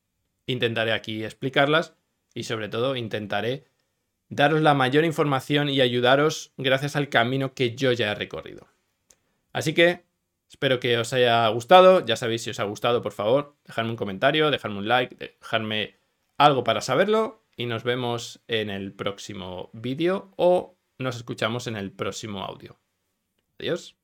intentaré 0.46 0.92
aquí 0.92 1.24
explicarlas 1.24 1.96
y 2.34 2.44
sobre 2.44 2.70
todo 2.70 2.96
intentaré 2.96 3.66
daros 4.30 4.62
la 4.62 4.74
mayor 4.74 5.06
información 5.06 5.70
y 5.70 5.82
ayudaros 5.82 6.54
gracias 6.58 6.96
al 6.96 7.10
camino 7.10 7.54
que 7.54 7.76
yo 7.76 7.92
ya 7.92 8.12
he 8.12 8.16
recorrido. 8.16 8.68
Así 9.52 9.74
que 9.74 10.04
espero 10.50 10.80
que 10.80 10.98
os 10.98 11.14
haya 11.14 11.48
gustado. 11.50 12.06
Ya 12.06 12.16
sabéis 12.16 12.44
si 12.44 12.50
os 12.50 12.60
ha 12.60 12.64
gustado, 12.64 13.02
por 13.02 13.12
favor, 13.12 13.56
dejadme 13.66 13.92
un 13.92 13.98
comentario, 13.98 14.52
dejadme 14.52 14.80
un 14.80 14.88
like, 14.88 15.16
dejadme 15.16 15.98
algo 16.38 16.64
para 16.64 16.82
saberlo 16.82 17.44
y 17.56 17.68
nos 17.68 17.84
vemos 17.84 18.42
en 18.48 18.70
el 18.70 18.94
próximo 18.94 19.70
vídeo 19.74 20.32
o 20.38 20.76
nos 20.98 21.16
escuchamos 21.16 21.68
en 21.68 21.76
el 21.76 21.92
próximo 21.92 22.44
audio. 22.44 22.80
Adiós. 23.60 24.03